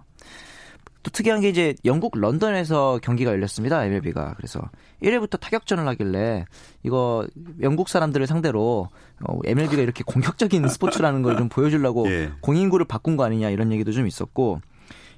또 1.05 1.12
특이한 1.12 1.39
게 1.41 1.50
이제 1.50 1.75
영국 1.85 2.17
런던에서 2.17 3.00
경기가 3.03 3.29
열렸습니다. 3.29 3.85
MLB가 3.85 4.33
그래서 4.38 4.59
1회부터 5.03 5.39
타격전을 5.39 5.88
하길래 5.89 6.45
이거 6.81 7.27
영국 7.62 7.89
사람들을 7.89 8.25
상대로 8.25 8.89
어, 9.27 9.38
MLB가 9.45 9.83
이렇게 9.83 10.03
공격적인 10.03 10.65
스포츠라는 10.67 11.21
걸 11.21 11.35
좀 11.38 11.47
보여주려고 11.47 12.09
예. 12.09 12.31
공인구를 12.41 12.88
바꾼 12.88 13.17
거 13.17 13.24
아니냐 13.24 13.51
이런 13.51 13.71
얘기도 13.71 13.91
좀 13.91 14.07
있었고 14.07 14.62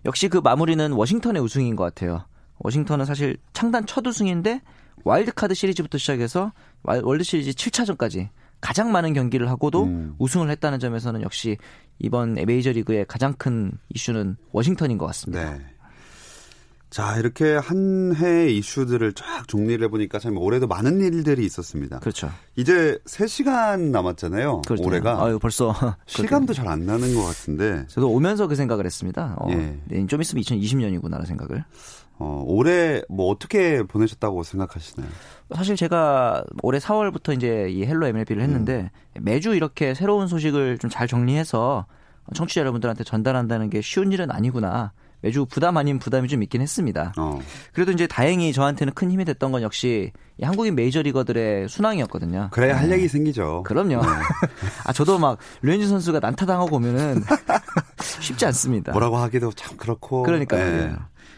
역시 0.06 0.28
그 0.28 0.40
마무리는 0.44 0.92
워싱턴의 0.92 1.42
우승인 1.42 1.78
것 1.78 1.84
같아요. 1.86 2.26
워싱턴은 2.60 3.06
사실 3.06 3.38
창단 3.54 3.86
첫 3.86 4.06
우승인데 4.06 4.62
와일드카드 5.06 5.54
시리즈부터 5.54 5.98
시작해서 6.00 6.52
와- 6.84 7.00
월드 7.02 7.24
시리즈 7.24 7.52
7차전까지 7.52 8.28
가장 8.60 8.92
많은 8.92 9.14
경기를 9.14 9.50
하고도 9.50 9.84
음. 9.84 10.16
우승을 10.18 10.50
했다는 10.50 10.80
점에서는 10.80 11.22
역시 11.22 11.56
이번 12.00 12.34
메이저리그의 12.34 13.06
가장 13.08 13.34
큰 13.38 13.72
이슈는 13.94 14.36
워싱턴인 14.52 14.98
것 14.98 15.06
같습니다. 15.06 15.54
네. 15.54 15.66
자, 16.90 17.18
이렇게 17.18 17.56
한 17.58 18.14
해의 18.16 18.58
이슈들을 18.58 19.12
쫙 19.14 19.48
정리를 19.48 19.84
해보니까 19.86 20.20
참 20.20 20.38
올해도 20.38 20.68
많은 20.68 21.02
일들이 21.02 21.46
있었습니다. 21.46 22.00
그렇죠. 22.00 22.32
이제 22.56 22.98
3시간 23.06 23.90
남았잖아요. 23.92 24.62
그렇죠. 24.66 24.84
올해가. 24.86 25.24
아유 25.24 25.38
벌써 25.38 25.76
시간도 26.08 26.54
잘 26.54 26.68
안 26.68 26.86
나는 26.86 27.14
것 27.14 27.24
같은데, 27.26 27.86
저도 27.90 28.10
오면서 28.10 28.48
그 28.48 28.56
생각을 28.56 28.86
했습니다. 28.86 29.36
어, 29.40 29.48
예. 29.52 29.78
네, 29.86 30.08
좀 30.08 30.22
있으면 30.22 30.42
2020년이구나 30.44 31.26
생각을. 31.26 31.64
어, 32.20 32.44
올해 32.48 33.02
뭐 33.10 33.30
어떻게 33.30 33.84
보내셨다고 33.84 34.42
생각하시나요? 34.44 35.08
사실 35.56 35.76
제가 35.76 36.44
올해 36.64 36.80
4월부터 36.80 37.36
이제 37.36 37.68
이 37.70 37.86
헬로 37.86 38.08
MLB를 38.08 38.42
했는데 38.42 38.90
매주 39.20 39.54
이렇게 39.56 39.94
새로운 39.94 40.28
소식을 40.28 40.78
좀 40.80 40.90
잘 40.90 41.08
정리해서 41.08 41.86
청취자 42.34 42.62
여러분들한테 42.62 43.04
전달한다는 43.04 43.70
게 43.70 43.82
쉬운 43.82 44.12
일은 44.12 44.32
아니구나. 44.32 44.94
매주 45.28 45.46
부담 45.46 45.76
아닌 45.76 46.00
부담이 46.00 46.30
좀 46.30 46.42
있긴 46.42 46.62
했습니다. 46.62 47.12
어, 47.18 47.40
그래도 47.74 47.92
이제 47.92 48.08
다행히 48.08 48.54
저한테는 48.54 48.94
큰 48.94 49.12
힘이 49.12 49.26
됐던 49.26 49.52
건 49.52 49.62
역시 49.62 50.14
이 50.40 50.44
한국인 50.46 50.74
메이저리거들의 50.76 51.68
순항이었거든요. 51.68 52.50
그래야 52.52 52.80
할 52.80 52.90
얘기 52.92 53.10
생기죠. 53.10 53.64
그럼요. 53.64 54.02
아 54.86 54.94
저도 54.94 55.20
막 55.20 55.38
류현진 55.64 55.90
선수가 55.90 56.20
난타당하고 56.22 56.78
오면은 56.78 57.24
쉽지 58.22 58.46
않습니다. 58.46 58.94
뭐라고 58.94 59.18
하기도 59.18 59.52
참 59.52 59.76
그렇고. 59.76 60.24
그러니까요. 60.24 60.62
예. 60.62 60.84
예. 60.84 60.96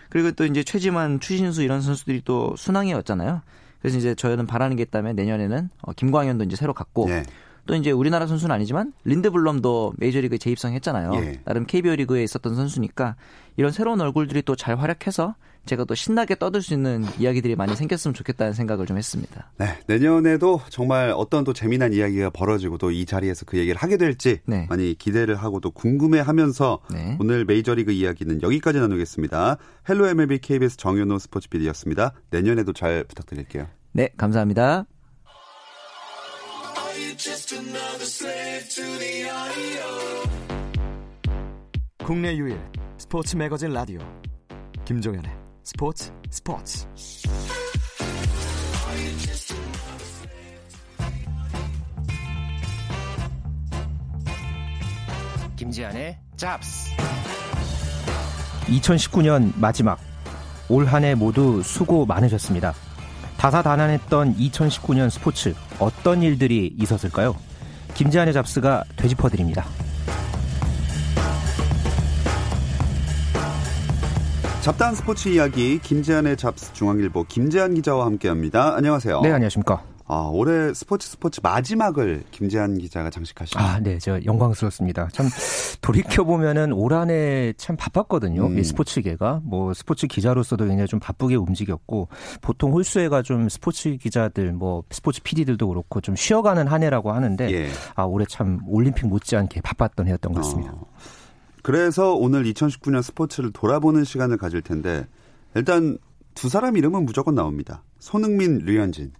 그리고 0.09 0.31
또 0.31 0.45
이제 0.45 0.63
최지만, 0.63 1.19
추신수 1.19 1.61
이런 1.61 1.81
선수들이 1.81 2.23
또 2.25 2.55
순항이었잖아요. 2.57 3.41
그래서 3.79 3.97
이제 3.97 4.15
저희는 4.15 4.47
바라는 4.47 4.75
게 4.75 4.83
있다면 4.83 5.15
내년에는 5.15 5.69
어, 5.81 5.93
김광현도 5.93 6.45
이제 6.45 6.55
새로 6.55 6.73
갔고 6.73 7.09
예. 7.09 7.23
또 7.69 7.75
이제 7.75 7.91
우리나라 7.91 8.25
선수는 8.25 8.53
아니지만 8.55 8.93
린드블럼도 9.03 9.93
메이저리그에 9.97 10.39
재입성했잖아요. 10.39 11.11
예. 11.17 11.39
나름 11.45 11.67
KBO 11.67 11.93
리그에 11.97 12.23
있었던 12.23 12.55
선수니까 12.55 13.15
이런 13.57 13.71
새로운 13.71 14.01
얼굴들이 14.01 14.41
또 14.41 14.55
잘 14.55 14.75
활약해서 14.75 15.35
제가 15.67 15.83
또 15.83 15.93
신나게 15.93 16.33
떠들 16.35 16.63
수 16.63 16.73
있는 16.73 17.05
이야기들이 17.19 17.55
많이 17.55 17.75
생겼으면 17.75 18.15
좋겠다는 18.15 18.53
생각을 18.53 18.87
좀 18.87 18.97
했습니다. 18.97 19.51
네, 19.59 19.77
내년에도 19.85 20.61
정말 20.69 21.13
어떤 21.15 21.43
또 21.43 21.53
재미난 21.53 21.93
이야기가 21.93 22.31
벌어지고 22.31 22.79
또 22.79 22.89
이 22.89 23.05
자리에서 23.05 23.45
그 23.45 23.59
얘기를 23.59 23.79
하게 23.79 23.97
될지 23.97 24.39
네. 24.47 24.65
많이 24.67 24.95
기대를 24.97 25.35
하고 25.35 25.59
또 25.59 25.69
궁금해하면서 25.69 26.79
네. 26.91 27.17
오늘 27.19 27.45
메이저리그 27.45 27.91
이야기는 27.91 28.41
여기까지 28.41 28.79
나누겠습니다. 28.79 29.57
헬로 29.87 30.07
MLB 30.07 30.39
KBS 30.39 30.77
정현호 30.77 31.19
스포츠 31.19 31.47
PD였습니다. 31.49 32.13
내년에도 32.31 32.73
잘 32.73 33.03
부탁드릴게요. 33.03 33.67
네, 33.91 34.09
감사합니다. 34.17 34.85
국내 42.05 42.33
유일 42.37 42.57
스포츠 42.97 43.35
매거진 43.35 43.73
라디오. 43.73 43.99
김종현의 44.85 45.29
스포츠 45.63 46.13
스포츠. 46.31 46.87
김지한의 55.55 56.17
잡스 56.37 56.91
2019년 58.67 59.51
마지막 59.57 59.99
올 60.69 60.85
한 60.87 61.03
해 61.03 61.15
모두 61.15 61.61
수고 61.63 62.05
많으셨습니다. 62.05 62.73
다사다난했던 63.39 64.35
2019년 64.35 65.09
스포츠 65.09 65.55
어떤 65.79 66.21
일들이 66.21 66.75
있었을까요? 66.77 67.37
김재한의 67.93 68.33
잡스가 68.33 68.83
되짚어드립니다. 68.97 69.65
잡다한 74.61 74.93
스포츠 74.93 75.29
이야기 75.29 75.79
김재한의 75.79 76.35
잡스 76.35 76.73
중앙일보 76.73 77.23
김재한 77.29 77.73
기자와 77.75 78.05
함께합니다. 78.07 78.75
안녕하세요. 78.75 79.21
네, 79.21 79.31
안녕하십니까. 79.31 79.88
아, 80.11 80.27
올해 80.33 80.73
스포츠 80.73 81.07
스포츠 81.07 81.39
마지막을 81.43 82.23
김재한 82.31 82.79
기자가 82.79 83.11
장식하시네요. 83.11 83.63
아, 83.63 83.79
네, 83.79 83.99
저 83.99 84.19
영광스럽습니다. 84.25 85.07
참 85.11 85.27
돌이켜 85.81 86.23
보면은 86.23 86.73
올 86.73 86.93
한해 86.93 87.53
참 87.57 87.77
바빴거든요. 87.77 88.47
음. 88.47 88.57
이 88.57 88.63
스포츠계가 88.63 89.41
뭐 89.43 89.71
스포츠 89.75 90.07
기자로서도 90.07 90.65
굉장히 90.65 90.87
좀 90.87 90.99
바쁘게 90.99 91.35
움직였고 91.35 92.07
보통 92.41 92.73
홀수회가 92.73 93.21
좀 93.21 93.49
스포츠 93.49 93.97
기자들 93.97 94.51
뭐 94.51 94.83
스포츠 94.89 95.21
PD들도 95.21 95.67
그렇고 95.67 96.01
좀 96.01 96.15
쉬어가는 96.15 96.67
한 96.67 96.81
해라고 96.81 97.11
하는데 97.11 97.51
예. 97.51 97.69
아 97.93 98.01
올해 98.01 98.25
참 98.27 98.61
올림픽 98.67 99.05
못지않게 99.05 99.61
바빴던 99.61 100.07
해였던 100.07 100.33
것 100.33 100.41
같습니다. 100.41 100.71
어, 100.71 100.87
그래서 101.61 102.15
오늘 102.15 102.45
2019년 102.45 103.03
스포츠를 103.03 103.51
돌아보는 103.51 104.05
시간을 104.05 104.37
가질 104.37 104.63
텐데 104.63 105.05
일단 105.53 105.99
두 106.33 106.49
사람 106.49 106.77
이름은 106.77 107.05
무조건 107.05 107.35
나옵니다. 107.35 107.83
손흥민, 107.99 108.57
류현진. 108.65 109.11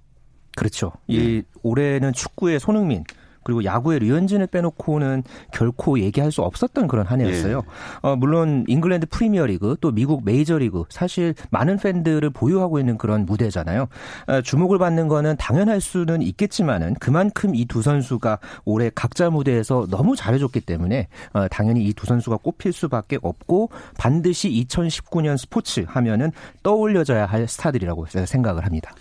그렇죠. 0.55 0.91
이 1.07 1.41
올해는 1.63 2.13
축구의 2.13 2.59
손흥민 2.59 3.03
그리고 3.41 3.63
야구의 3.63 3.99
류현진을 3.99 4.47
빼놓고는 4.47 5.23
결코 5.51 5.97
얘기할 5.99 6.31
수 6.31 6.43
없었던 6.43 6.87
그런 6.87 7.07
한 7.07 7.19
해였어요. 7.21 7.63
어, 8.01 8.15
물론 8.15 8.63
잉글랜드 8.67 9.07
프리미어리그 9.07 9.77
또 9.81 9.91
미국 9.91 10.23
메이저리그 10.23 10.83
사실 10.89 11.33
많은 11.49 11.77
팬들을 11.77 12.29
보유하고 12.29 12.79
있는 12.79 12.97
그런 12.99 13.25
무대잖아요. 13.25 13.87
어, 14.27 14.41
주목을 14.41 14.77
받는 14.77 15.07
거는 15.07 15.37
당연할 15.37 15.81
수는 15.81 16.21
있겠지만은 16.21 16.93
그만큼 16.99 17.55
이 17.55 17.65
두 17.65 17.81
선수가 17.81 18.39
올해 18.65 18.91
각자 18.93 19.29
무대에서 19.31 19.87
너무 19.89 20.15
잘해줬기 20.15 20.61
때문에 20.61 21.07
어, 21.33 21.47
당연히 21.47 21.85
이 21.85 21.93
두 21.93 22.05
선수가 22.05 22.37
꼽힐 22.43 22.71
수밖에 22.73 23.17
없고 23.21 23.71
반드시 23.97 24.49
2019년 24.67 25.37
스포츠 25.37 25.85
하면은 25.87 26.31
떠올려져야 26.61 27.25
할 27.25 27.47
스타들이라고 27.47 28.05
생각을 28.25 28.65
합니다. 28.65 28.91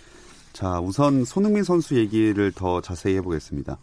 자, 0.59 0.77
우선 0.81 1.23
손흥민 1.23 1.63
선수 1.63 1.95
얘기를 1.95 2.51
더 2.51 2.81
자세히 2.81 3.15
해보겠습니다. 3.15 3.77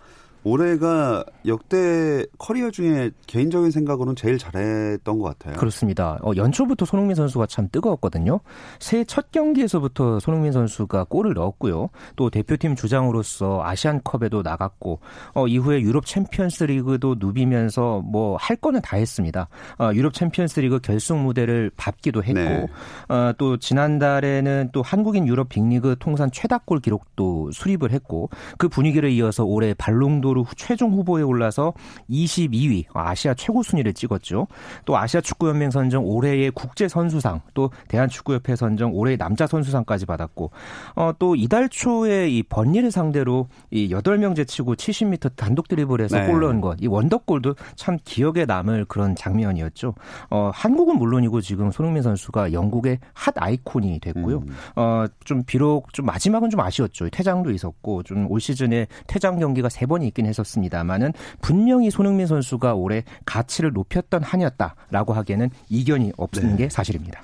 올해가 0.46 1.24
역대 1.44 2.24
커리어 2.38 2.70
중에 2.70 3.10
개인적인 3.26 3.72
생각으로는 3.72 4.14
제일 4.14 4.38
잘했던 4.38 5.18
것 5.18 5.24
같아요. 5.24 5.56
그렇습니다. 5.56 6.20
어, 6.22 6.30
연초부터 6.36 6.84
손흥민 6.84 7.16
선수가 7.16 7.46
참 7.46 7.68
뜨거웠거든요. 7.72 8.38
새해 8.78 9.02
첫 9.02 9.32
경기에서부터 9.32 10.20
손흥민 10.20 10.52
선수가 10.52 11.04
골을 11.08 11.34
넣었고요. 11.34 11.90
또 12.14 12.30
대표팀 12.30 12.76
주장으로서 12.76 13.60
아시안컵에도 13.64 14.42
나갔고 14.42 15.00
어, 15.34 15.48
이후에 15.48 15.80
유럽 15.80 16.06
챔피언스리그도 16.06 17.16
누비면서 17.18 18.02
뭐 18.04 18.36
할 18.46 18.56
거는 18.56 18.80
다 18.82 18.96
했습니다. 18.96 19.48
어, 19.78 19.90
유럽 19.94 20.14
챔피언스리그 20.14 20.78
결승 20.80 21.24
무대를 21.24 21.70
밟기도 21.76 22.22
했고 22.22 22.38
네. 22.38 22.66
어, 23.08 23.32
또 23.38 23.56
지난달에는 23.56 24.70
또 24.72 24.82
한국인 24.82 25.26
유럽 25.26 25.48
빅리그 25.48 25.96
통산 25.98 26.30
최다골 26.30 26.80
기록도 26.80 27.50
수립을 27.52 27.90
했고 27.90 28.30
그 28.58 28.68
분위기를 28.68 29.10
이어서 29.10 29.44
올해 29.44 29.74
발롱도르 29.74 30.35
최종 30.56 30.92
후보에 30.92 31.22
올라서 31.22 31.72
22위 32.10 32.84
아시아 32.92 33.34
최고 33.34 33.62
순위를 33.62 33.94
찍었죠. 33.94 34.46
또 34.84 34.96
아시아 34.96 35.20
축구 35.20 35.48
연맹 35.48 35.70
선정 35.70 36.04
올해의 36.04 36.50
국제 36.50 36.88
선수상 36.88 37.40
또 37.54 37.70
대한축구협회 37.88 38.56
선정 38.56 38.92
올해의 38.94 39.16
남자 39.16 39.46
선수상까지 39.46 40.06
받았고 40.06 40.50
어, 40.96 41.12
또 41.18 41.34
이달 41.34 41.68
초에 41.68 42.28
이 42.28 42.42
번니를 42.42 42.90
상대로 42.90 43.48
이 43.70 43.88
8명 43.88 44.36
제 44.36 44.44
치고 44.44 44.74
70m 44.74 45.36
단독 45.36 45.68
드리블에서 45.68 46.20
네. 46.20 46.26
골 46.26 46.40
넣은 46.40 46.60
것, 46.60 46.76
이 46.80 46.86
원더골도 46.86 47.54
참 47.74 47.98
기억에 48.04 48.44
남을 48.44 48.84
그런 48.86 49.14
장면이었죠. 49.14 49.94
어, 50.30 50.50
한국은 50.52 50.98
물론이고 50.98 51.40
지금 51.40 51.70
손흥민 51.70 52.02
선수가 52.02 52.52
영국의 52.52 52.98
핫 53.14 53.34
아이콘이 53.36 54.00
됐고요. 54.00 54.38
음. 54.38 54.56
어, 54.76 55.06
좀 55.24 55.42
비록 55.44 55.92
좀 55.92 56.06
마지막은 56.06 56.50
좀 56.50 56.60
아쉬웠죠. 56.60 57.08
퇴장도 57.10 57.50
있었고 57.50 58.02
좀 58.02 58.26
올 58.28 58.40
시즌에 58.40 58.86
퇴장 59.06 59.38
경기가 59.38 59.68
세 59.68 59.86
번이 59.86 60.06
있긴 60.08 60.25
했었습니다만은 60.26 61.12
분명히 61.40 61.90
손흥민 61.90 62.26
선수가 62.26 62.74
올해 62.74 63.04
가치를 63.24 63.72
높였던 63.72 64.22
한 64.22 64.38
해였다라고 64.38 65.12
하기에는 65.12 65.50
이견이 65.68 66.12
없는 66.16 66.50
네. 66.50 66.56
게 66.56 66.68
사실입니다. 66.68 67.22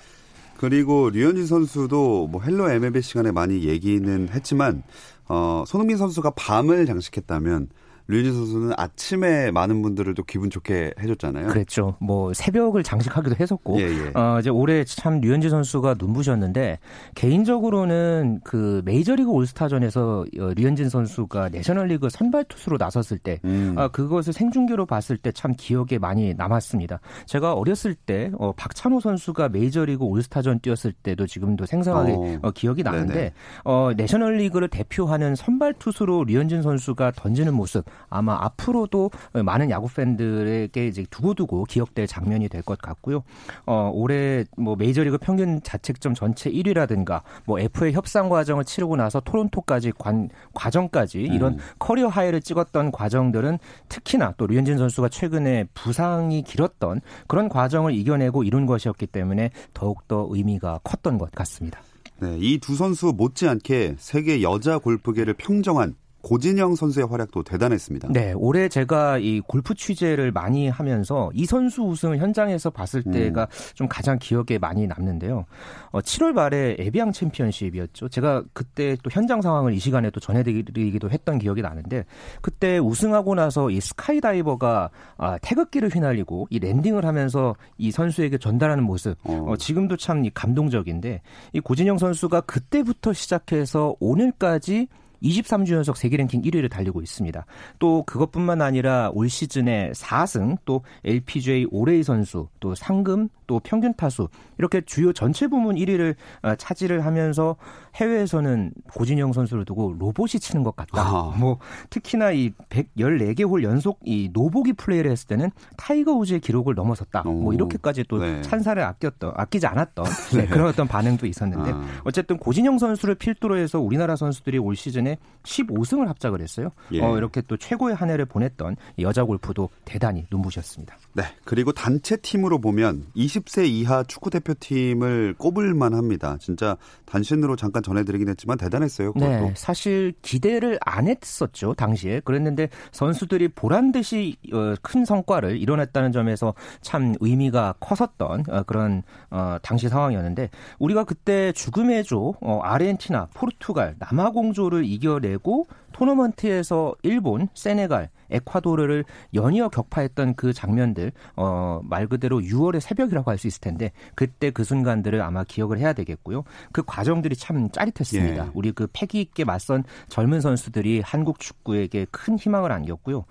그리고 0.56 1.10
류현진 1.10 1.46
선수도 1.46 2.28
뭐 2.28 2.40
헬로 2.40 2.70
MLB 2.70 3.02
시간에 3.02 3.32
많이 3.32 3.64
얘기는 3.64 4.28
했지만 4.28 4.84
어, 5.28 5.64
손흥민 5.66 5.96
선수가 5.96 6.30
밤을 6.30 6.86
장식했다면 6.86 7.68
류현진 8.12 8.32
선수는 8.32 8.72
아침에 8.76 9.50
많은 9.50 9.82
분들을 9.82 10.14
또 10.14 10.22
기분 10.22 10.48
좋게 10.48 10.94
해줬잖아요. 11.00 11.48
그랬죠. 11.48 11.96
뭐 12.00 12.32
새벽을 12.32 12.82
장식하기도 12.82 13.36
했었고 13.38 13.80
예, 13.80 13.84
예. 13.84 14.12
어, 14.14 14.38
이제 14.38 14.48
올해 14.48 14.84
참 14.84 15.20
류현진 15.20 15.50
선수가 15.50 15.96
눈부셨는데 15.98 16.78
개인적으로는 17.14 18.40
그 18.44 18.82
메이저리그 18.84 19.30
올스타전에서 19.30 20.24
어, 20.38 20.52
류현진 20.54 20.88
선수가 20.88 21.48
내셔널리그 21.48 22.08
선발 22.08 22.44
투수로 22.44 22.76
나섰을 22.78 23.18
때 23.18 23.40
음. 23.44 23.74
아, 23.76 23.88
그것을 23.88 24.32
생중계로 24.32 24.86
봤을 24.86 25.16
때 25.16 25.32
참 25.32 25.54
기억에 25.56 25.98
많이 25.98 26.34
남았습니다. 26.34 27.00
제가 27.26 27.54
어렸을 27.54 27.94
때 27.94 28.30
어, 28.38 28.52
박찬호 28.52 29.00
선수가 29.00 29.48
메이저리그 29.48 30.04
올스타전 30.04 30.60
뛰었을 30.60 30.92
때도 30.92 31.26
지금도 31.26 31.66
생생하게 31.66 32.12
어. 32.12 32.38
어, 32.42 32.50
기억이 32.50 32.82
나는데 32.82 33.12
네네. 33.14 33.32
어, 33.64 33.90
내셔널리그를 33.96 34.68
대표하는 34.68 35.34
선발 35.34 35.74
투수로 35.74 36.24
류현진 36.24 36.62
선수가 36.62 37.12
던지는 37.16 37.54
모습 37.54 37.84
아마 38.08 38.36
앞으로도 38.40 39.10
많은 39.44 39.70
야구 39.70 39.88
팬들에게 39.92 40.86
이제 40.86 41.04
두고두고 41.10 41.64
기억될 41.64 42.06
장면이 42.06 42.48
될 42.48 42.62
것 42.62 42.78
같고요. 42.80 43.24
어, 43.66 43.90
올해 43.92 44.44
뭐 44.56 44.76
메이저리그 44.76 45.18
평균 45.18 45.60
자책점 45.62 46.14
전체 46.14 46.48
1위라든가 46.50 47.22
뭐 47.44 47.58
FA 47.58 47.92
협상 47.92 48.28
과정을 48.28 48.64
치르고 48.64 48.94
나서 48.94 49.18
토론토까지 49.20 49.92
관, 49.98 50.28
과정까지 50.54 51.20
이런 51.22 51.54
음. 51.54 51.58
career 51.80 52.06
high를 52.06 52.40
찍었던 52.40 52.92
과정들은 52.92 53.58
특히나 53.88 54.34
또 54.36 54.46
류현진 54.46 54.78
선수가 54.78 55.08
최근에 55.08 55.64
부상이 55.74 56.42
길었던 56.42 57.00
그런 57.26 57.48
과정을 57.48 57.94
이겨내고 57.94 58.44
이룬 58.44 58.66
것이었기 58.66 59.06
때문에 59.08 59.50
더욱더 59.74 60.28
의미가 60.30 60.80
컸던 60.84 61.18
것 61.18 61.32
같습니다. 61.32 61.80
네, 62.20 62.36
이 62.38 62.58
두 62.60 62.76
선수 62.76 63.12
못지않게 63.16 63.96
세계 63.98 64.42
여자 64.42 64.78
골프계를 64.78 65.34
평정한 65.34 65.96
고진영 66.22 66.74
선수의 66.76 67.06
활약도 67.06 67.42
대단했습니다. 67.42 68.08
네, 68.12 68.32
올해 68.32 68.68
제가 68.68 69.18
이 69.18 69.40
골프 69.40 69.74
취재를 69.74 70.32
많이 70.32 70.68
하면서 70.68 71.30
이 71.34 71.44
선수 71.46 71.82
우승을 71.82 72.18
현장에서 72.18 72.70
봤을 72.70 73.02
때가 73.02 73.48
좀 73.74 73.88
가장 73.88 74.18
기억에 74.18 74.58
많이 74.60 74.86
남는데요. 74.86 75.44
어, 75.90 76.00
7월 76.00 76.32
말에 76.32 76.76
에비앙 76.78 77.12
챔피언십이었죠. 77.12 78.08
제가 78.08 78.44
그때 78.52 78.96
또 79.02 79.10
현장 79.10 79.42
상황을 79.42 79.74
이 79.74 79.78
시간에 79.78 80.10
또 80.10 80.20
전해드리기도 80.20 81.10
했던 81.10 81.38
기억이 81.38 81.60
나는데 81.60 82.04
그때 82.40 82.78
우승하고 82.78 83.34
나서 83.34 83.70
이 83.70 83.80
스카이다이버가 83.80 84.90
아, 85.18 85.38
태극기를 85.42 85.88
휘날리고 85.90 86.46
이 86.50 86.58
랜딩을 86.58 87.04
하면서 87.04 87.54
이 87.78 87.90
선수에게 87.90 88.38
전달하는 88.38 88.84
모습 88.84 89.16
어. 89.24 89.44
어, 89.48 89.56
지금도 89.56 89.96
참이 89.96 90.30
감동적인데 90.34 91.20
이 91.52 91.60
고진영 91.60 91.98
선수가 91.98 92.42
그때부터 92.42 93.12
시작해서 93.12 93.96
오늘까지 94.00 94.88
23주 95.22 95.74
연속 95.74 95.96
세계 95.96 96.16
랭킹 96.16 96.42
1위를 96.42 96.70
달리고 96.70 97.00
있습니다. 97.02 97.44
또 97.78 98.02
그것뿐만 98.04 98.60
아니라 98.62 99.10
올 99.14 99.28
시즌에 99.28 99.92
4승, 99.92 100.56
또 100.64 100.82
LPGA 101.04 101.66
올해의 101.70 102.02
선수, 102.02 102.48
또 102.60 102.74
상금, 102.74 103.28
또 103.52 103.60
평균 103.60 103.92
타수 103.94 104.28
이렇게 104.56 104.80
주요 104.80 105.12
전체 105.12 105.46
부문 105.46 105.76
1위를 105.76 106.14
어, 106.42 106.54
차지를 106.54 107.04
하면서 107.04 107.56
해외에서는 107.96 108.72
고진영 108.94 109.34
선수를 109.34 109.66
두고 109.66 109.94
로봇이 109.98 110.40
치는 110.40 110.62
것 110.62 110.74
같다. 110.74 111.02
아. 111.02 111.34
뭐 111.36 111.58
특히나 111.90 112.32
이 112.32 112.50
114개 112.70 113.46
홀 113.46 113.62
연속 113.62 114.00
이 114.04 114.30
no 114.32 114.44
bogey 114.44 114.72
플레이를 114.72 115.10
했을 115.10 115.26
때는 115.28 115.50
타이거 115.76 116.12
우즈의 116.12 116.40
기록을 116.40 116.74
넘어섰다. 116.74 117.24
오. 117.26 117.32
뭐 117.32 117.52
이렇게까지 117.52 118.04
또 118.08 118.18
네. 118.18 118.40
찬사를 118.40 118.82
아꼈던 118.82 119.34
아끼지 119.36 119.66
않았던 119.66 120.04
네, 120.36 120.46
그런 120.46 120.68
어떤 120.68 120.88
반응도 120.88 121.26
있었는데 121.26 121.72
아. 121.72 121.84
어쨌든 122.04 122.38
고진영 122.38 122.78
선수를 122.78 123.16
필두로 123.16 123.58
해서 123.58 123.80
우리나라 123.80 124.16
선수들이 124.16 124.56
올 124.58 124.76
시즌에 124.76 125.11
시즌에 125.12 125.18
15승을 125.42 126.06
합작을 126.06 126.40
했어요. 126.40 126.70
예. 126.92 127.02
어, 127.02 127.16
이렇게 127.16 127.42
또 127.42 127.56
최고의 127.56 127.94
한 127.94 128.10
해를 128.10 128.24
보냈던 128.26 128.76
여자 129.00 129.24
골프도 129.24 129.70
대단히 129.84 130.24
눈부셨습니다. 130.30 130.96
네. 131.14 131.24
그리고 131.44 131.72
단체 131.72 132.16
팀으로 132.16 132.60
보면 132.60 133.06
20세 133.16 133.66
이하 133.66 134.04
축구 134.04 134.30
대표팀을 134.30 135.34
꼽을 135.38 135.74
만 135.74 135.94
합니다. 135.94 136.36
진짜 136.40 136.76
단신으로 137.06 137.56
잠깐 137.56 137.82
전해드리긴 137.82 138.28
했지만 138.28 138.56
대단했어요. 138.56 139.12
그것도. 139.12 139.28
네, 139.28 139.52
사실 139.56 140.12
기대를 140.22 140.78
안 140.80 141.08
했었죠 141.08 141.74
당시에 141.74 142.20
그랬는데 142.20 142.68
선수들이 142.92 143.48
보란 143.48 143.92
듯이 143.92 144.36
어, 144.52 144.74
큰 144.80 145.04
성과를 145.04 145.56
이뤄냈다는 145.60 146.12
점에서 146.12 146.54
참 146.80 147.14
의미가 147.20 147.74
컸었던 147.80 148.44
어, 148.48 148.62
그런 148.62 149.02
어, 149.30 149.56
당시 149.62 149.88
상황이었는데 149.88 150.50
우리가 150.78 151.04
그때 151.04 151.52
죽음의 151.52 152.04
조 152.04 152.34
어, 152.40 152.60
아르헨티나, 152.62 153.28
포르투갈, 153.34 153.96
남아공조를 153.98 154.84
이 154.84 155.01
겨내고 155.02 155.66
토너먼트에서 156.02 156.94
일본, 157.02 157.48
세네갈, 157.54 158.10
에콰도르를 158.30 159.04
연이어 159.34 159.68
격파했던 159.68 160.34
그 160.34 160.52
장면들 160.52 161.12
어, 161.36 161.80
말 161.84 162.06
그대로 162.08 162.40
6월의 162.40 162.80
새벽이라고 162.80 163.30
할 163.30 163.38
수 163.42 163.46
있을 163.46 163.60
텐데 163.60 163.90
그때 164.14 164.50
그 164.50 164.62
순간들을 164.62 165.20
아마 165.20 165.42
기억을 165.42 165.78
해야 165.78 165.92
되겠고요. 165.94 166.44
그 166.70 166.82
과정들이 166.84 167.34
참 167.34 167.70
짜릿했습니다. 167.70 168.46
예. 168.46 168.50
우리 168.54 168.72
그 168.72 168.86
패기 168.92 169.20
있게 169.20 169.44
맞선 169.44 169.84
젊은 170.08 170.40
선수들이 170.40 171.00
한국 171.04 171.40
축구에게 171.40 172.06
큰 172.10 172.38
희망을 172.38 172.70
안겼고요. 172.72 173.24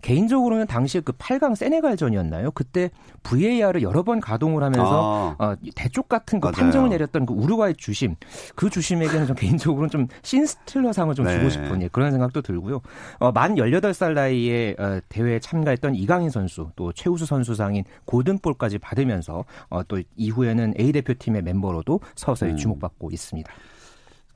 개인적으로는 0.00 0.66
당시에 0.68 1.00
그 1.00 1.12
8강 1.12 1.56
세네갈전이었나요? 1.56 2.52
그때 2.52 2.90
VAR을 3.24 3.82
여러 3.82 4.04
번 4.04 4.20
가동을 4.20 4.62
하면서 4.62 5.34
아. 5.38 5.44
어, 5.44 5.56
대쪽 5.74 6.08
같은 6.08 6.40
그. 6.40 6.50
판정을 6.52 6.88
내렸던 6.90 7.26
그 7.26 7.34
우루과이 7.34 7.74
주심 7.74 8.14
그 8.54 8.70
주심에게는 8.70 9.26
좀 9.26 9.36
개인적으로는 9.36 9.90
좀 9.90 10.06
신스틸러상을 10.22 11.14
좀 11.14 11.26
네. 11.26 11.34
주고 11.36 11.50
싶은 11.50 11.82
예, 11.82 11.88
그런 11.88 12.12
생각도 12.18 12.42
들고요. 12.42 12.80
어, 13.18 13.32
만 13.32 13.54
18살 13.54 14.12
나이에 14.12 14.74
어, 14.78 15.00
대회에 15.08 15.38
참가했던 15.38 15.94
이강인 15.94 16.30
선수 16.30 16.70
또 16.76 16.92
최우수 16.92 17.24
선수상인 17.24 17.84
골든볼까지 18.04 18.78
받으면서 18.78 19.44
어, 19.70 19.82
또 19.84 20.02
이후에는 20.16 20.74
A 20.78 20.92
대표팀의 20.92 21.42
멤버로도 21.42 22.00
서서히 22.14 22.52
음. 22.52 22.56
주목받고 22.56 23.10
있습니다. 23.10 23.50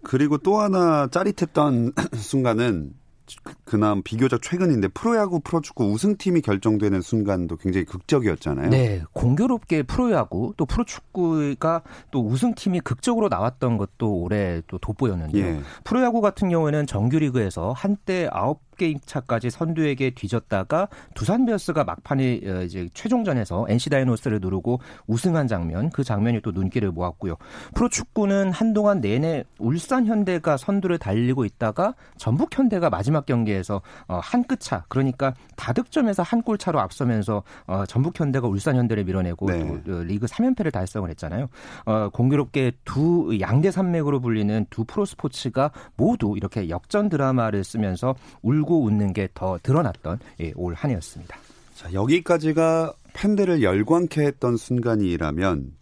그리고 0.03 0.38
또 0.38 0.59
하나 0.59 1.07
짜릿했던 1.09 1.92
순간은 2.16 2.95
그- 3.42 3.54
그나마 3.64 4.00
비교적 4.04 4.42
최근인데 4.42 4.88
프로야구 4.88 5.40
프로축구 5.40 5.85
우승팀이 5.92 6.40
결정되는 6.42 7.00
순간도 7.00 7.56
굉장히 7.56 7.85
극적이었잖아요. 7.87 8.70
네, 8.70 9.02
공교롭게 9.12 9.85
프로야구 9.85 10.54
또 10.56 10.66
프로축구가 10.66 11.82
또 12.11 12.26
우승팀이 12.26 12.80
극적으로 12.80 13.28
나왔던 13.28 13.78
것도 13.78 14.14
올해 14.20 14.62
또 14.66 14.78
돋보였는데요. 14.78 15.44
예. 15.46 15.61
프로야구 15.85 16.20
같은 16.20 16.48
경우에는 16.48 16.87
정규리그에서 16.87 17.72
한때 17.72 18.28
아홉 18.32 18.61
게임 18.83 18.99
차까지 19.07 19.51
선두에게 19.51 20.11
뒤졌다가 20.11 20.88
두산 21.14 21.47
베어스가 21.47 21.85
막판에 21.85 22.40
어, 22.45 22.62
이제 22.62 22.88
최종전에서 22.95 23.66
NC 23.68 23.90
다이노스를 23.90 24.40
누르고 24.40 24.81
우승한 25.07 25.47
장면, 25.47 25.88
그 25.90 26.03
장면이 26.03 26.40
또 26.42 26.51
눈길을 26.51 26.90
모았고요. 26.90 27.37
프로축구는 27.75 28.51
한동안 28.51 29.01
내내 29.01 29.45
울산 29.59 30.07
현대가 30.07 30.57
선두를 30.57 30.99
달리고 30.99 31.45
있다가 31.45 31.95
전북 32.18 32.59
현대가 32.59 32.90
마지막 32.90 33.25
경기에서 33.25 33.83
어, 34.09 34.18
한끗 34.23 34.59
차, 34.61 34.85
그러니까 34.88 35.35
다득점에서 35.57 36.23
한 36.23 36.42
골 36.42 36.59
차로 36.59 36.81
앞서면서 36.81 37.45
어, 37.68 37.85
전북 37.87 38.18
현대가 38.18 38.49
울산 38.49 38.75
현대를 38.75 39.05
밀어내고 39.05 39.47
네. 39.47 39.81
리그 39.85 40.27
3연패를 40.27 40.73
달성을 40.73 41.09
했잖아요. 41.11 41.49
어, 41.87 42.09
공교롭게 42.09 42.73
두 42.85 43.38
양대 43.40 43.71
산맥으로 43.71 44.18
불리는 44.21 44.66
두 44.71 44.83
프로 44.85 45.05
스포츠가 45.05 45.71
모두 45.97 46.35
이렇게 46.37 46.68
역전 46.68 47.09
드라마를 47.09 47.62
쓰면서 47.62 48.16
울고 48.42 48.71
웃는 48.80 49.12
게 49.12 49.28
더 49.35 49.58
드러났던 49.62 50.18
예, 50.40 50.52
올 50.56 50.74
한 50.74 50.90
해였습니다. 50.90 51.37
자, 51.74 51.92
여기까지가 51.92 52.92
팬들을 53.14 53.62
열광케 53.62 54.22
했던 54.24 54.56
순간이라면 54.56 55.72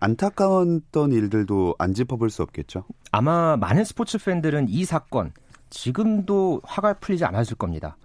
안타까웠던 0.00 1.12
일들도 1.12 1.74
안 1.78 1.94
짚어볼 1.94 2.30
수 2.30 2.42
없겠죠. 2.42 2.84
아마 3.12 3.56
많은 3.56 3.84
스포츠 3.84 4.18
팬들은 4.18 4.66
이 4.68 4.84
사건 4.84 5.32
지금도 5.70 6.60
화가 6.64 6.94
풀리지 6.94 7.24
않았을 7.24 7.56
겁니다. 7.56 7.96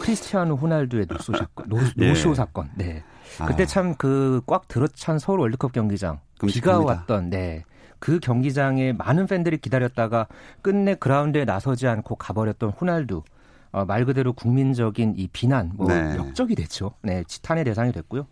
크리스티아노 0.00 0.54
호날두의 0.56 1.06
노쇼 1.08 1.32
사건, 1.36 1.68
no, 1.68 1.78
예. 1.98 2.08
노쇼 2.08 2.34
사건. 2.34 2.70
네. 2.76 3.02
그때 3.46 3.64
아. 3.64 3.66
참그 3.66 4.42
꽉 4.46 4.68
들어찬 4.68 5.18
서울 5.18 5.40
월드컵 5.40 5.72
경기장 5.72 6.20
비가 6.40 6.72
끔찍합니다. 6.78 6.92
왔던 6.92 7.30
네. 7.30 7.64
그 7.98 8.20
경기장에 8.20 8.92
많은 8.92 9.26
팬들이 9.26 9.58
기다렸다가 9.58 10.28
끝내 10.62 10.94
그라운드에 10.94 11.44
나서지 11.44 11.88
않고 11.88 12.14
가버렸던 12.14 12.70
호날두. 12.70 13.22
어, 13.70 13.84
말 13.84 14.04
그대로 14.04 14.32
국민적인 14.32 15.14
이 15.16 15.28
비난, 15.28 15.72
뭐 15.74 15.88
네. 15.88 16.16
역적이 16.16 16.54
됐죠. 16.54 16.94
네, 17.02 17.22
지탄의 17.26 17.64
대상이 17.64 17.92
됐고요. 17.92 18.26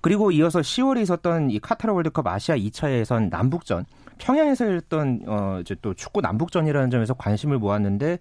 그리고 0.00 0.30
이어서 0.30 0.60
10월에 0.60 1.02
있었던 1.02 1.50
이 1.50 1.58
카타르 1.58 1.92
월드컵 1.92 2.26
아시아 2.26 2.56
2차 2.56 2.90
예선 2.92 3.28
남북전, 3.30 3.86
평양에서 4.18 4.66
열렸던 4.66 5.22
어, 5.26 5.58
이제 5.60 5.74
또 5.80 5.94
축구 5.94 6.20
남북전이라는 6.20 6.90
점에서 6.90 7.14
관심을 7.14 7.58
모았는데 7.58 8.18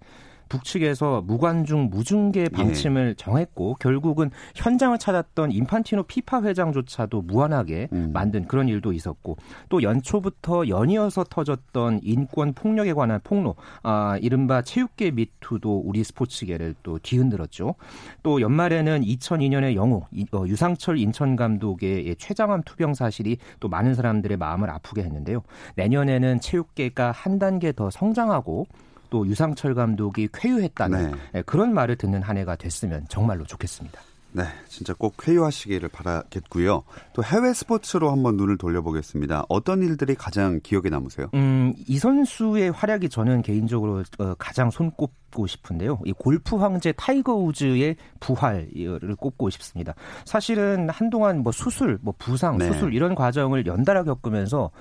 북측에서 0.52 1.22
무관중 1.26 1.90
무중계 1.90 2.50
방침을 2.50 3.16
정했고 3.16 3.76
결국은 3.80 4.32
현장을 4.54 4.98
찾았던 4.98 5.52
인판티노 5.54 6.04
피파 6.04 6.42
회장조차도 6.44 7.22
무한하게 7.22 7.88
음. 7.94 8.12
만든 8.14 8.46
그런 8.46 8.68
일도 8.68 8.92
있었고 8.92 9.38
또 9.70 9.82
연초부터 9.82 10.68
연이어서 10.68 11.24
터졌던 11.24 12.02
인권 12.04 12.52
폭력에 12.54 12.92
관한 12.92 13.22
폭로, 13.24 13.56
아 13.84 14.18
이른바 14.22 14.62
체육계 14.62 15.12
미투도 15.12 15.84
우리 15.86 16.04
스포츠계를 16.04 16.76
또 16.84 17.00
뒤흔들었죠. 17.00 17.76
또 18.22 18.42
연말에는 18.42 19.02
2002년의 19.04 19.76
영웅 19.76 20.02
이- 20.12 20.26
어, 20.34 20.44
유상철 20.46 20.98
인천 20.98 21.38
감독의 21.38 22.16
최장암 22.18 22.64
투병 22.66 22.94
사실이 22.94 23.38
또 23.62 23.70
많은 23.70 23.94
사람들의 23.96 24.36
마음을 24.38 24.70
아프게 24.70 25.02
했는데요. 25.04 25.44
내년에는 25.76 26.42
체육계가 26.42 27.12
한 27.12 27.40
단계 27.40 27.72
더 27.72 27.90
성장하고 27.90 28.66
또 29.12 29.28
유상철 29.28 29.76
감독이 29.76 30.28
쾌유했다는 30.34 31.12
네. 31.12 31.17
예, 31.36 31.41
그런 31.43 31.74
말을 31.76 31.97
듣는 31.97 32.24
한 32.24 32.38
해가 32.38 32.56
됐으면 32.56 33.06
정말로 33.10 33.43
좋겠습니다. 33.43 34.02
네, 34.34 34.43
진짜 34.69 34.93
꼭 34.93 35.15
쾌유하시기를 35.17 35.89
바라겠고요. 35.89 36.84
또 37.12 37.21
해외 37.21 37.54
스포츠로 37.54 38.10
한번 38.10 38.38
눈을 38.38 38.58
돌려보겠습니다. 38.58 39.43
어떤 39.50 39.84
일들이 39.84 40.15
가장 40.15 40.62
기억에 40.63 40.89
남으세요? 40.89 41.28
음, 41.34 41.74
이 41.86 41.97
선수의 41.97 42.71
활약이 42.71 43.10
저는 43.10 43.41
개인적으로 43.41 44.04
어, 44.19 44.34
가장 44.36 44.71
손꼽고 44.71 45.47
싶은데요. 45.47 46.00
이 46.06 46.13
골프 46.13 46.56
황제 46.56 46.93
타이거 46.93 47.36
우즈의 47.36 47.97
부활을 48.21 49.15
꼽고 49.17 49.50
싶습니다. 49.50 49.93
사실은 50.24 50.89
한동안 50.89 51.39
뭐 51.39 51.52
수술, 51.52 52.00
뭐 52.02 52.13
부상, 52.17 52.58
네. 52.58 52.71
수술 52.71 52.93
이런 52.93 53.15
과정을 53.15 53.65
연달아 53.65 54.06
겪으면서 54.06 54.71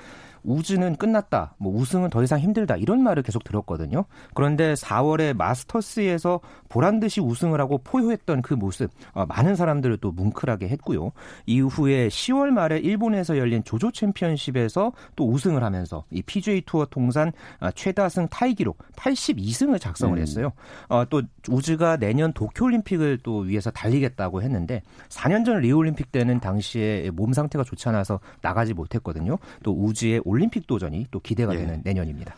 우즈는 0.44 0.96
끝났다. 0.96 1.54
뭐 1.58 1.74
우승은 1.74 2.10
더 2.10 2.22
이상 2.22 2.40
힘들다. 2.40 2.76
이런 2.76 3.02
말을 3.02 3.22
계속 3.22 3.44
들었거든요. 3.44 4.04
그런데 4.34 4.74
4월에 4.74 5.36
마스터스에서 5.36 6.40
보란 6.68 7.00
듯이 7.00 7.20
우승을 7.20 7.60
하고 7.60 7.78
포효했던 7.78 8.42
그 8.42 8.54
모습 8.54 8.90
어, 9.12 9.26
많은 9.26 9.56
사람들을 9.56 9.98
또 9.98 10.12
뭉클하게 10.12 10.68
했고요. 10.68 11.12
이후에 11.46 12.08
10월 12.08 12.50
말에 12.50 12.78
일본에서 12.78 13.38
열린 13.38 13.62
조조 13.64 13.90
챔피언십에서 13.92 14.92
또 15.16 15.28
우승을 15.28 15.62
하면서 15.62 16.04
이 16.10 16.22
PGA 16.22 16.62
투어 16.62 16.86
통산 16.86 17.32
아, 17.58 17.70
최다승 17.70 18.28
타이 18.28 18.54
기록 18.54 18.78
82승을 18.96 19.80
작성을 19.80 20.16
음. 20.16 20.22
했어요. 20.22 20.52
어, 20.88 21.04
또 21.08 21.22
우즈가 21.48 21.96
내년 21.96 22.32
도쿄 22.32 22.66
올림픽을 22.66 23.18
또 23.22 23.38
위해서 23.38 23.70
달리겠다고 23.70 24.42
했는데 24.42 24.82
4년 25.08 25.44
전 25.44 25.60
리우 25.60 25.76
올림픽 25.76 26.12
때는 26.12 26.40
당시에 26.40 27.10
몸 27.10 27.32
상태가 27.32 27.64
좋지 27.64 27.88
않아서 27.88 28.20
나가지 28.42 28.74
못했거든요. 28.74 29.38
또 29.62 29.72
우즈의 29.72 30.22
올림픽 30.30 30.66
도전이 30.68 31.08
또 31.10 31.18
기대가 31.18 31.52
예. 31.54 31.58
되는 31.58 31.80
내년입니다. 31.84 32.34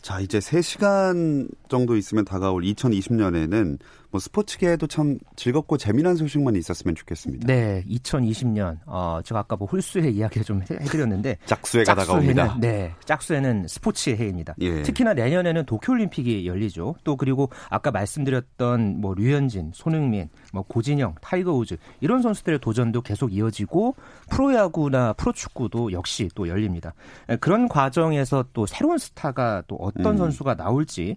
자, 0.00 0.20
이제 0.20 0.38
3시간 0.38 1.48
정도 1.68 1.96
있으면 1.96 2.24
다가올 2.24 2.62
2020년에는 2.62 3.78
뭐 4.10 4.20
스포츠계에도 4.20 4.86
참 4.86 5.18
즐겁고 5.36 5.76
재미난 5.76 6.16
소식만 6.16 6.56
있었으면 6.56 6.94
좋겠습니다. 6.94 7.46
네, 7.46 7.84
2020년 7.88 8.78
어, 8.86 9.20
제가 9.24 9.40
아까 9.40 9.56
뭐 9.56 9.66
홀수의 9.68 10.14
이야기를 10.14 10.44
좀 10.44 10.60
해- 10.62 10.76
해드렸는데 10.80 11.36
짝수해가 11.46 11.94
다가옵니다. 11.94 12.44
짝수해는, 12.46 12.60
네, 12.60 12.94
짝수 13.04 13.33
해는 13.33 13.66
스포츠의 13.68 14.16
해입니다. 14.16 14.54
예. 14.60 14.82
특히나 14.82 15.14
내년에는 15.14 15.64
도쿄올림픽이 15.66 16.46
열리죠. 16.46 16.94
또 17.04 17.16
그리고 17.16 17.50
아까 17.70 17.90
말씀드렸던 17.90 19.00
뭐 19.00 19.14
류현진, 19.14 19.72
손흥민, 19.74 20.28
뭐 20.52 20.62
고진영, 20.62 21.14
타이거 21.20 21.52
우즈 21.52 21.76
이런 22.00 22.22
선수들의 22.22 22.60
도전도 22.60 23.02
계속 23.02 23.32
이어지고 23.32 23.94
프로야구나 24.30 25.12
프로축구도 25.14 25.92
역시 25.92 26.28
또 26.34 26.48
열립니다. 26.48 26.94
에, 27.28 27.36
그런 27.36 27.68
과정에서 27.68 28.44
또 28.52 28.66
새로운 28.66 28.98
스타가 28.98 29.62
또 29.66 29.76
어떤 29.76 30.14
음. 30.14 30.18
선수가 30.18 30.54
나올지 30.56 31.10
에, 31.10 31.16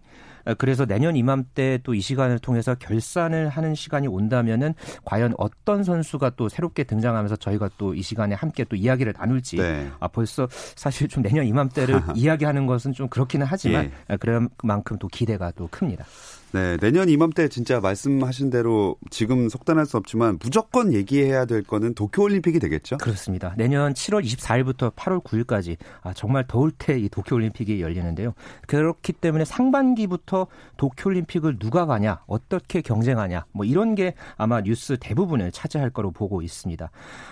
그래서 0.57 0.85
내년 0.85 1.15
이맘때 1.15 1.79
또 1.83 1.93
이 1.99 2.01
시간을 2.01 2.39
통해서 2.39 2.75
결산을 2.75 3.49
하는 3.49 3.75
시간이 3.75 4.07
온다면은 4.07 4.73
과연 5.03 5.33
어떤 5.37 5.83
선수가 5.83 6.31
또 6.31 6.47
새롭게 6.47 6.83
등장하면서 6.85 7.35
저희가 7.35 7.69
또 7.77 7.93
이 7.93 8.01
시간에 8.01 8.35
함께 8.35 8.63
또 8.63 8.75
이야기를 8.75 9.13
나눌지 9.17 9.57
네. 9.57 9.89
아 9.99 10.07
벌써 10.07 10.47
사실 10.75 11.07
좀 11.07 11.21
내년 11.23 11.45
이맘때를 11.45 12.01
이야기하는 12.15 12.65
것은 12.67 12.93
좀 12.93 13.09
그렇기는 13.09 13.45
하지만 13.45 13.91
예. 14.09 14.17
그만큼 14.57 14.97
또 14.99 15.07
기대가 15.07 15.51
또 15.51 15.67
큽니다. 15.69 16.05
네, 16.51 16.77
내년 16.77 17.09
이맘때 17.09 17.47
진짜 17.47 17.79
말씀하신 17.79 18.49
대로 18.49 18.95
지금 19.09 19.49
속단할 19.49 19.85
수 19.85 19.97
없지만 19.97 20.37
무조건 20.41 20.93
얘기해야 20.93 21.45
될 21.45 21.63
거는 21.63 21.93
도쿄올림픽이 21.95 22.59
되겠죠? 22.59 22.97
그렇습니다. 22.97 23.53
내년 23.57 23.93
7월 23.93 24.23
24일부터 24.23 24.93
8월 24.95 25.23
9일까지 25.23 25.77
아, 26.01 26.13
정말 26.13 26.45
더울 26.47 26.71
때 26.71 26.99
이 26.99 27.09
도쿄올림픽이 27.09 27.81
열리는데요. 27.81 28.33
그렇기 28.67 29.13
때문에 29.13 29.45
상반기부터 29.45 30.47
도쿄올림픽을 30.77 31.59
누가 31.59 31.85
가냐, 31.85 32.21
어떻게 32.27 32.81
경쟁하냐, 32.81 33.45
뭐 33.51 33.65
이런 33.65 33.95
게 33.95 34.13
아마 34.37 34.61
뉴스 34.61 34.97
대부분을 34.99 35.51
차지할 35.51 35.89
거로 35.89 36.11
보고 36.11 36.41
있습니다. 36.41 36.89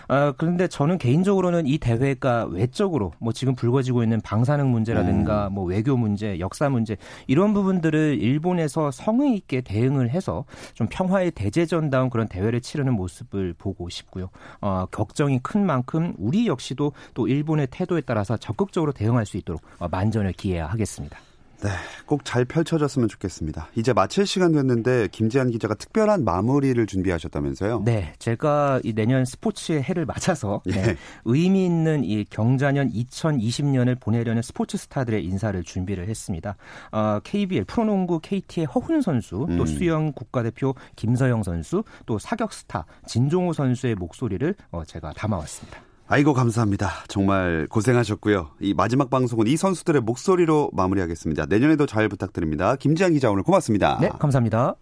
아, 0.08 0.34
그런데 0.38 0.67
저는 0.67 0.97
개인적으로는 0.97 1.67
이 1.67 1.77
대회가 1.77 2.45
외적으로 2.45 3.13
뭐 3.19 3.34
지금 3.34 3.56
불거지고 3.56 4.03
있는 4.03 4.21
방사능 4.21 4.69
문제라든가 4.71 5.49
뭐 5.49 5.65
외교 5.65 5.97
문제, 5.97 6.39
역사 6.39 6.69
문제 6.69 6.97
이런 7.27 7.53
부분들을 7.53 8.19
일본에서 8.21 8.91
성의 9.08 9.36
있게 9.38 9.62
대응을 9.62 10.10
해서 10.10 10.43
좀 10.74 10.88
평화의 10.89 11.32
대제전다운 11.32 12.10
그런 12.10 12.28
대회를 12.28 12.60
치르는 12.60 12.93
모습을 12.93 13.54
보고 13.58 13.88
싶고요. 13.88 14.30
어, 14.60 14.86
걱정이 14.91 15.39
큰 15.41 15.65
만큼 15.65 16.13
우리 16.17 16.48
역시도 16.48 16.91
또 17.13 17.28
일본의 17.30 17.67
태도에 17.72 18.02
따라서 18.02 18.36
적극적으로 18.36 18.91
대응할 18.91 19.26
수 19.26 19.38
있도록 19.38 19.62
어, 19.80 19.88
만전을 19.88 20.34
기해야 20.34 20.67
하겠습니다. 20.67 21.17
네, 21.63 21.70
꼭 22.06 22.24
잘 22.24 22.46
펼쳐졌으면 22.46 23.08
좋겠습니다. 23.08 23.70
이제 23.76 23.93
마칠 23.93 24.28
시간 24.28 24.52
됐는데 24.52 25.08
김지한 25.12 25.50
기자가 25.50 25.76
특별한 25.76 26.24
마무리를 26.24 26.86
준비하셨다면서요? 26.86 27.84
네, 27.86 28.13
제가 28.20 28.82
이 28.84 28.93
내년 28.93 29.26
스포츠의 29.26 29.82
해를 29.82 30.06
맞아서 30.06 30.62
예. 30.67 30.72
네, 30.72 30.98
의미 31.26 31.65
있는 31.65 32.04
이 32.04 32.26
경자년 32.26 32.91
2020년을 32.91 34.00
보내려는 34.00 34.41
스포츠 34.41 34.78
스타들의 34.78 35.24
인사를 35.24 35.63
준비를 35.63 36.08
했습니다. 36.10 36.58
어, 36.91 37.20
KBL 37.24 37.63
프로농구 37.65 38.20
KT의 38.20 38.67
허훈 38.67 39.02
선수, 39.02 39.48
또 39.58 39.63
음. 39.63 39.65
수영 39.65 40.12
국가대표 40.12 40.76
김서영 40.96 41.43
선수, 41.43 41.84
또 42.06 42.20
사격 42.20 42.54
스타 42.54 42.86
진종호 43.08 43.54
선수의 43.54 43.96
목소리를 43.96 44.54
어, 44.72 44.84
제가 44.84 45.13
담아왔습니다. 45.13 45.87
아이고 46.10 46.34
감사합니다. 46.34 46.89
정말 47.10 47.67
고생하셨고요. 47.70 48.52
이 48.62 48.74
마지막 48.74 49.10
방송은 49.10 49.46
이 49.48 49.58
선수들의 49.58 50.02
목소리로 50.02 50.70
마무리하겠습니다. 50.72 51.48
내년에도 51.48 51.86
잘 51.86 52.08
부탁드립니다. 52.08 52.78
김지한 52.78 53.12
기자 53.12 53.30
오늘 53.30 53.43
고맙습니다. 53.43 53.98
네, 54.00 54.10
감사합니다. 54.17 54.76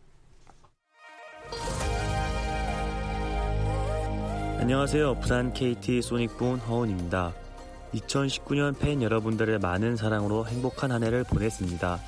안녕하세요. 4.59 5.19
부산 5.19 5.51
KT 5.51 6.03
소닉본 6.03 6.59
허운입니다. 6.59 7.33
2019년 7.95 8.77
팬 8.77 9.01
여러분들의 9.01 9.57
많은 9.59 9.95
사랑으로 9.95 10.45
행복한 10.45 10.91
한 10.91 11.03
해를 11.03 11.23
보냈습니다. 11.23 11.99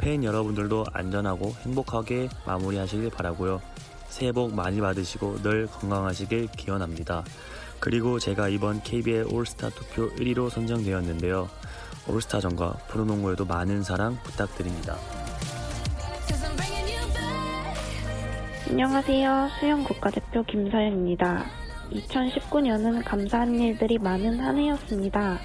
팬 0.00 0.24
여러분들도 0.24 0.86
안전하고 0.94 1.52
행복하게 1.64 2.30
마무리하시길 2.46 3.10
바라고요. 3.10 3.60
새해 4.08 4.32
복 4.32 4.54
많이 4.54 4.80
받으시고 4.80 5.42
늘 5.42 5.66
건강하시길 5.66 6.48
기원합니다. 6.56 7.24
그리고 7.82 8.20
제가 8.20 8.48
이번 8.48 8.80
KBL 8.80 9.26
올스타 9.34 9.68
투표 9.70 10.08
1위로 10.14 10.48
선정되었는데요. 10.48 11.48
올스타전과 12.08 12.74
프로농구에도 12.86 13.44
많은 13.44 13.82
사랑 13.82 14.16
부탁드립니다. 14.22 14.96
안녕하세요. 18.70 19.48
수영 19.58 19.82
국가대표 19.82 20.44
김서연입니다. 20.44 21.44
2019년은 21.90 23.04
감사한 23.04 23.58
일들이 23.58 23.98
많은 23.98 24.38
한 24.38 24.58
해였습니다. 24.58 25.40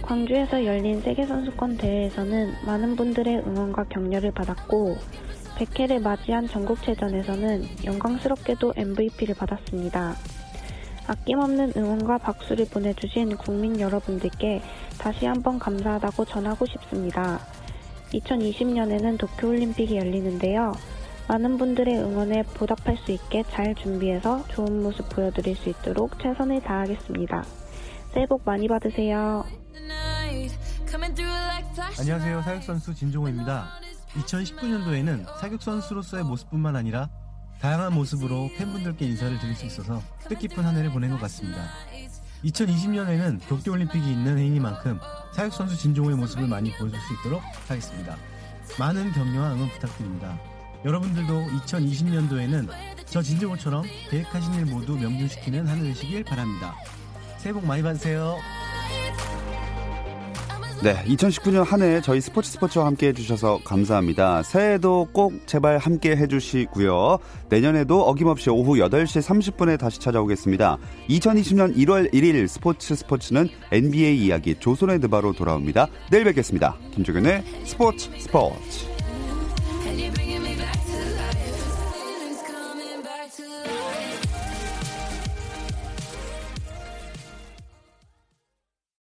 광주에서 0.00 0.64
열린 0.64 1.02
세계선수권 1.02 1.76
대회에서는 1.76 2.64
많은 2.64 2.96
분들의 2.96 3.42
응원과 3.46 3.84
격려를 3.90 4.32
받았고, 4.32 4.96
100회를 5.58 6.00
맞이한 6.00 6.48
전국체전에서는 6.48 7.84
영광스럽게도 7.84 8.72
MVP를 8.74 9.34
받았습니다. 9.34 10.16
아낌없는 11.08 11.72
응원과 11.76 12.18
박수를 12.18 12.66
보내주신 12.70 13.36
국민 13.38 13.80
여러분들께 13.80 14.62
다시 14.98 15.26
한번 15.26 15.58
감사하다고 15.58 16.26
전하고 16.26 16.66
싶습니다. 16.66 17.40
2020년에는 18.12 19.18
도쿄올림픽이 19.18 19.96
열리는데요. 19.96 20.72
많은 21.28 21.58
분들의 21.58 21.98
응원에 21.98 22.42
보답할 22.54 22.96
수 22.98 23.12
있게 23.12 23.42
잘 23.50 23.74
준비해서 23.74 24.44
좋은 24.48 24.82
모습 24.82 25.08
보여드릴 25.08 25.56
수 25.56 25.68
있도록 25.70 26.18
최선을 26.20 26.62
다하겠습니다. 26.62 27.44
새해 28.12 28.26
복 28.26 28.42
많이 28.44 28.68
받으세요. 28.68 29.44
안녕하세요. 31.98 32.42
사격선수 32.42 32.94
진종호입니다. 32.94 33.68
2019년도에는 34.14 35.26
사격선수로서의 35.40 36.24
모습뿐만 36.24 36.76
아니라 36.76 37.08
다양한 37.60 37.92
모습으로 37.94 38.50
팬분들께 38.56 39.04
인사를 39.06 39.38
드릴 39.40 39.54
수 39.54 39.66
있어서 39.66 40.02
뜻깊은 40.28 40.64
한 40.64 40.76
해를 40.76 40.90
보낸 40.90 41.10
것 41.10 41.20
같습니다. 41.22 41.68
2020년에는 42.44 43.46
도쿄올림픽이 43.48 44.12
있는 44.12 44.38
해이니만큼 44.38 45.00
사격선수 45.34 45.76
진종호의 45.76 46.16
모습을 46.16 46.46
많이 46.46 46.70
보여줄 46.76 46.98
수 47.00 47.14
있도록 47.14 47.42
하겠습니다. 47.66 48.16
많은 48.78 49.12
격려와 49.12 49.54
응원 49.54 49.68
부탁드립니다. 49.70 50.38
여러분들도 50.84 51.32
2020년도에는 51.64 52.68
저 53.06 53.20
진종호처럼 53.22 53.84
계획하신 54.10 54.54
일 54.54 54.66
모두 54.66 54.96
명중시키는 54.96 55.66
한 55.66 55.78
해 55.78 55.82
되시길 55.82 56.22
바랍니다. 56.24 56.76
새해 57.38 57.52
복 57.52 57.66
많이 57.66 57.82
받으세요. 57.82 58.36
네, 60.80 60.94
2019년 61.06 61.64
한 61.64 61.82
해 61.82 62.00
저희 62.00 62.20
스포츠 62.20 62.52
스포츠와 62.52 62.86
함께 62.86 63.08
해주셔서 63.08 63.60
감사합니다. 63.64 64.44
새해에도 64.44 65.08
꼭 65.12 65.32
제발 65.46 65.78
함께 65.78 66.16
해주시고요. 66.16 67.18
내년에도 67.48 68.02
어김없이 68.02 68.48
오후 68.50 68.74
8시 68.76 69.20
30분에 69.20 69.76
다시 69.78 69.98
찾아오겠습니다. 69.98 70.78
2020년 71.08 71.76
1월 71.76 72.12
1일 72.12 72.46
스포츠 72.46 72.94
스포츠는 72.94 73.48
NBA 73.72 74.26
이야기 74.26 74.54
조선의 74.54 75.00
드바로 75.00 75.32
돌아옵니다. 75.32 75.88
내일 76.10 76.24
뵙겠습니다. 76.24 76.76
김종현의 76.94 77.42
스포츠 77.64 78.10
스포츠. 78.18 78.86